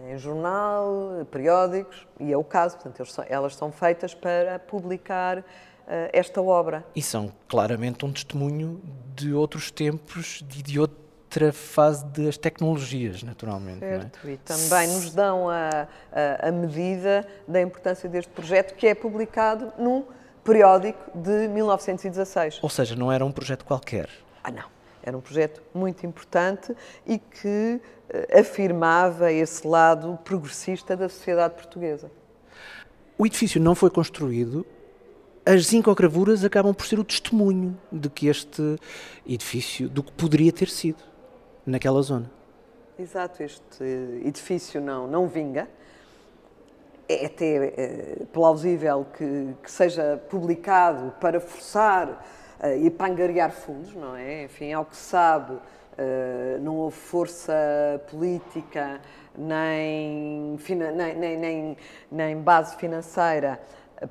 em 0.09 0.17
jornal, 0.17 1.25
periódicos, 1.29 2.07
e 2.17 2.31
é 2.31 2.37
o 2.37 2.43
caso. 2.43 2.77
Portanto, 2.77 3.25
elas 3.27 3.55
são 3.55 3.73
feitas 3.73 4.13
para 4.13 4.57
publicar 4.59 5.39
uh, 5.39 5.43
esta 6.13 6.41
obra. 6.41 6.85
E 6.95 7.01
são 7.01 7.31
claramente 7.47 8.05
um 8.05 8.11
testemunho 8.11 8.81
de 9.13 9.33
outros 9.33 9.69
tempos 9.69 10.45
e 10.57 10.63
de 10.63 10.79
outro 10.79 10.97
outra 11.31 11.53
fase 11.53 12.05
das 12.07 12.37
tecnologias, 12.37 13.23
naturalmente. 13.23 13.83
É? 13.83 13.99
Certo, 13.99 14.27
é? 14.27 14.31
e 14.31 14.37
também 14.37 14.87
nos 14.89 15.13
dão 15.13 15.49
a, 15.49 15.87
a, 16.11 16.49
a, 16.49 16.51
medida 16.51 17.25
da 17.47 17.61
importância 17.61 18.09
deste 18.09 18.29
projeto, 18.31 18.75
que 18.75 18.85
é 18.85 18.93
publicado 18.93 19.71
num 19.77 20.03
periódico 20.43 20.99
de 21.17 21.47
1916. 21.47 22.59
Ou 22.61 22.69
seja, 22.69 22.97
não 22.97 23.09
era 23.09 23.23
um 23.23 23.31
projeto 23.31 23.63
qualquer. 23.63 24.09
Ah, 24.43 24.51
não. 24.51 24.65
Era 25.01 25.17
um 25.17 25.21
projeto 25.21 25.63
muito 25.73 26.05
importante 26.05 26.75
e 27.07 27.17
que 27.17 27.79
uh, 27.79 28.39
afirmava 28.39 29.31
esse 29.31 29.65
lado 29.65 30.19
progressista 30.25 30.97
da 30.97 31.07
sociedade 31.07 31.55
portuguesa. 31.55 32.11
O 33.17 33.25
edifício 33.25 33.59
não 33.61 33.73
foi 33.73 33.89
construído 33.89 34.65
as 35.43 35.67
zincogravuras 35.67 36.43
acabam 36.43 36.71
por 36.71 36.85
ser 36.85 36.99
o 36.99 37.03
testemunho 37.03 37.75
de 37.91 38.09
que 38.09 38.27
este 38.27 38.75
edifício, 39.25 39.89
do 39.89 40.03
que 40.03 40.11
poderia 40.11 40.51
ter 40.51 40.69
sido 40.69 41.10
naquela 41.65 42.01
zona. 42.01 42.29
Exato, 42.97 43.41
este 43.41 43.83
edifício 44.23 44.79
não, 44.79 45.07
não 45.07 45.27
vinga. 45.27 45.67
É 47.07 47.25
até 47.25 47.55
é, 47.55 48.25
plausível 48.31 49.05
que, 49.17 49.55
que, 49.61 49.71
seja 49.71 50.21
publicado 50.29 51.11
para 51.19 51.39
forçar 51.39 52.07
uh, 52.63 52.67
e 52.79 52.89
para 52.89 53.11
angariar 53.11 53.51
fundos, 53.51 53.93
não 53.95 54.15
é? 54.15 54.43
Enfim, 54.43 54.71
ao 54.71 54.85
que 54.85 54.95
se 54.95 55.03
sabe, 55.03 55.53
uh, 55.53 56.61
não 56.61 56.77
houve 56.77 56.95
força 56.95 57.53
política 58.09 59.01
nem, 59.37 60.57
nem, 60.95 61.15
nem, 61.15 61.37
nem, 61.37 61.77
nem 62.11 62.37
base 62.37 62.75
financeira 62.75 63.59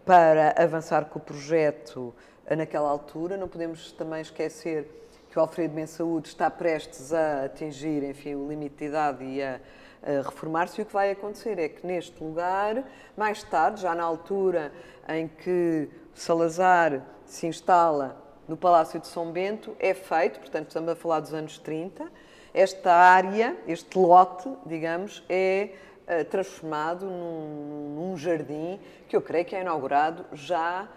para 0.04 0.54
avançar 0.56 1.06
com 1.06 1.18
o 1.18 1.22
projeto 1.22 2.14
naquela 2.56 2.90
altura. 2.90 3.36
Não 3.36 3.48
podemos 3.48 3.92
também 3.92 4.20
esquecer 4.20 5.09
que 5.30 5.38
o 5.38 5.42
Alfredo 5.42 5.74
Mensaúde 5.74 6.28
está 6.28 6.50
prestes 6.50 7.12
a 7.12 7.44
atingir, 7.44 8.02
enfim, 8.02 8.34
o 8.34 8.48
limite 8.48 8.76
de 8.76 8.84
idade 8.86 9.24
e 9.24 9.40
a, 9.40 9.60
a 10.02 10.28
reformar-se, 10.28 10.80
e 10.80 10.82
o 10.82 10.86
que 10.86 10.92
vai 10.92 11.12
acontecer 11.12 11.56
é 11.58 11.68
que 11.68 11.86
neste 11.86 12.22
lugar, 12.22 12.82
mais 13.16 13.42
tarde, 13.44 13.80
já 13.80 13.94
na 13.94 14.02
altura 14.02 14.72
em 15.08 15.28
que 15.28 15.88
Salazar 16.12 17.02
se 17.24 17.46
instala 17.46 18.20
no 18.48 18.56
Palácio 18.56 18.98
de 18.98 19.06
São 19.06 19.30
Bento, 19.30 19.76
é 19.78 19.94
feito, 19.94 20.40
portanto 20.40 20.66
estamos 20.66 20.90
a 20.90 20.96
falar 20.96 21.20
dos 21.20 21.32
anos 21.32 21.58
30, 21.58 22.10
esta 22.52 22.92
área, 22.92 23.56
este 23.68 23.96
lote, 23.96 24.52
digamos, 24.66 25.24
é 25.28 25.70
uh, 26.08 26.24
transformado 26.24 27.06
num, 27.06 27.94
num 27.94 28.16
jardim 28.16 28.80
que 29.08 29.14
eu 29.14 29.22
creio 29.22 29.44
que 29.44 29.54
é 29.54 29.60
inaugurado 29.60 30.26
já 30.32 30.88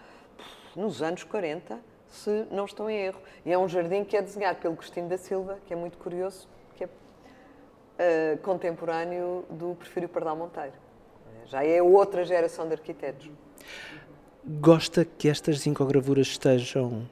nos 0.76 1.04
anos 1.04 1.24
40, 1.24 1.93
se 2.14 2.46
não 2.52 2.66
estou 2.66 2.90
em 2.90 2.98
erro. 2.98 3.20
E 3.44 3.52
é 3.52 3.58
um 3.58 3.68
jardim 3.68 4.04
que 4.04 4.16
é 4.16 4.22
desenhado 4.22 4.60
pelo 4.60 4.76
Cristina 4.76 5.10
da 5.10 5.18
Silva, 5.18 5.58
que 5.66 5.74
é 5.74 5.76
muito 5.76 5.98
curioso, 5.98 6.48
que 6.76 6.84
é 6.84 6.88
uh, 6.88 8.38
contemporâneo 8.42 9.44
do 9.50 9.76
Prefiro 9.76 10.08
Pardal 10.08 10.36
Monteiro. 10.36 10.74
Já 11.46 11.66
é 11.66 11.82
outra 11.82 12.24
geração 12.24 12.68
de 12.68 12.74
arquitetos. 12.74 13.30
Gosta 14.46 15.04
que 15.04 15.28
estas 15.28 15.60
zincogravuras 15.60 16.28
estejam 16.28 17.08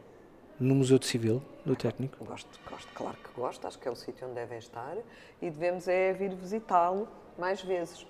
no 0.59 0.75
Museu 0.75 0.99
de 0.99 1.07
Civil, 1.07 1.41
do 1.65 1.75
técnico? 1.75 2.23
Gosto, 2.23 2.59
gosto, 2.69 2.93
claro 2.93 3.17
que 3.17 3.29
gosto. 3.35 3.67
Acho 3.67 3.79
que 3.79 3.87
é 3.87 3.91
o 3.91 3.95
sítio 3.95 4.27
onde 4.27 4.35
devem 4.35 4.59
estar 4.59 4.95
e 5.41 5.49
devemos 5.49 5.87
é 5.87 6.13
vir 6.13 6.33
visitá-lo 6.35 7.07
mais 7.37 7.61
vezes. 7.61 8.05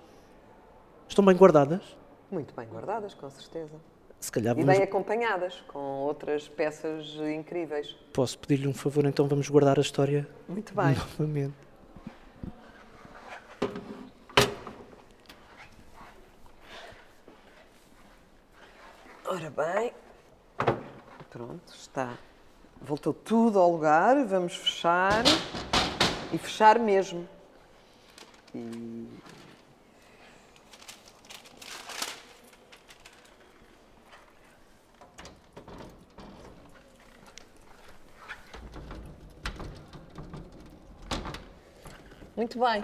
Estão 1.08 1.24
bem 1.24 1.34
guardadas? 1.34 1.96
Muito 2.30 2.54
bem 2.54 2.66
guardadas, 2.68 3.14
com 3.14 3.28
certeza 3.30 3.91
se 4.22 4.30
calhar 4.30 4.54
vamos... 4.54 4.72
E 4.72 4.76
bem 4.76 4.84
acompanhadas, 4.84 5.62
com 5.66 5.78
outras 5.78 6.48
peças 6.48 7.16
incríveis. 7.36 7.96
Posso 8.12 8.38
pedir-lhe 8.38 8.68
um 8.68 8.72
favor, 8.72 9.04
então 9.04 9.26
vamos 9.26 9.48
guardar 9.48 9.78
a 9.78 9.82
história 9.82 10.28
Muito 10.48 10.72
bem. 10.74 10.94
novamente. 10.94 11.54
Ora 19.26 19.50
bem, 19.50 19.92
pronto, 21.30 21.72
está. 21.74 22.18
Voltou 22.80 23.14
tudo 23.14 23.58
ao 23.58 23.72
lugar, 23.72 24.24
vamos 24.26 24.54
fechar 24.54 25.24
e 26.32 26.38
fechar 26.38 26.78
mesmo. 26.78 27.26
E 28.54 29.08
Muito 42.36 42.58
bem. 42.58 42.82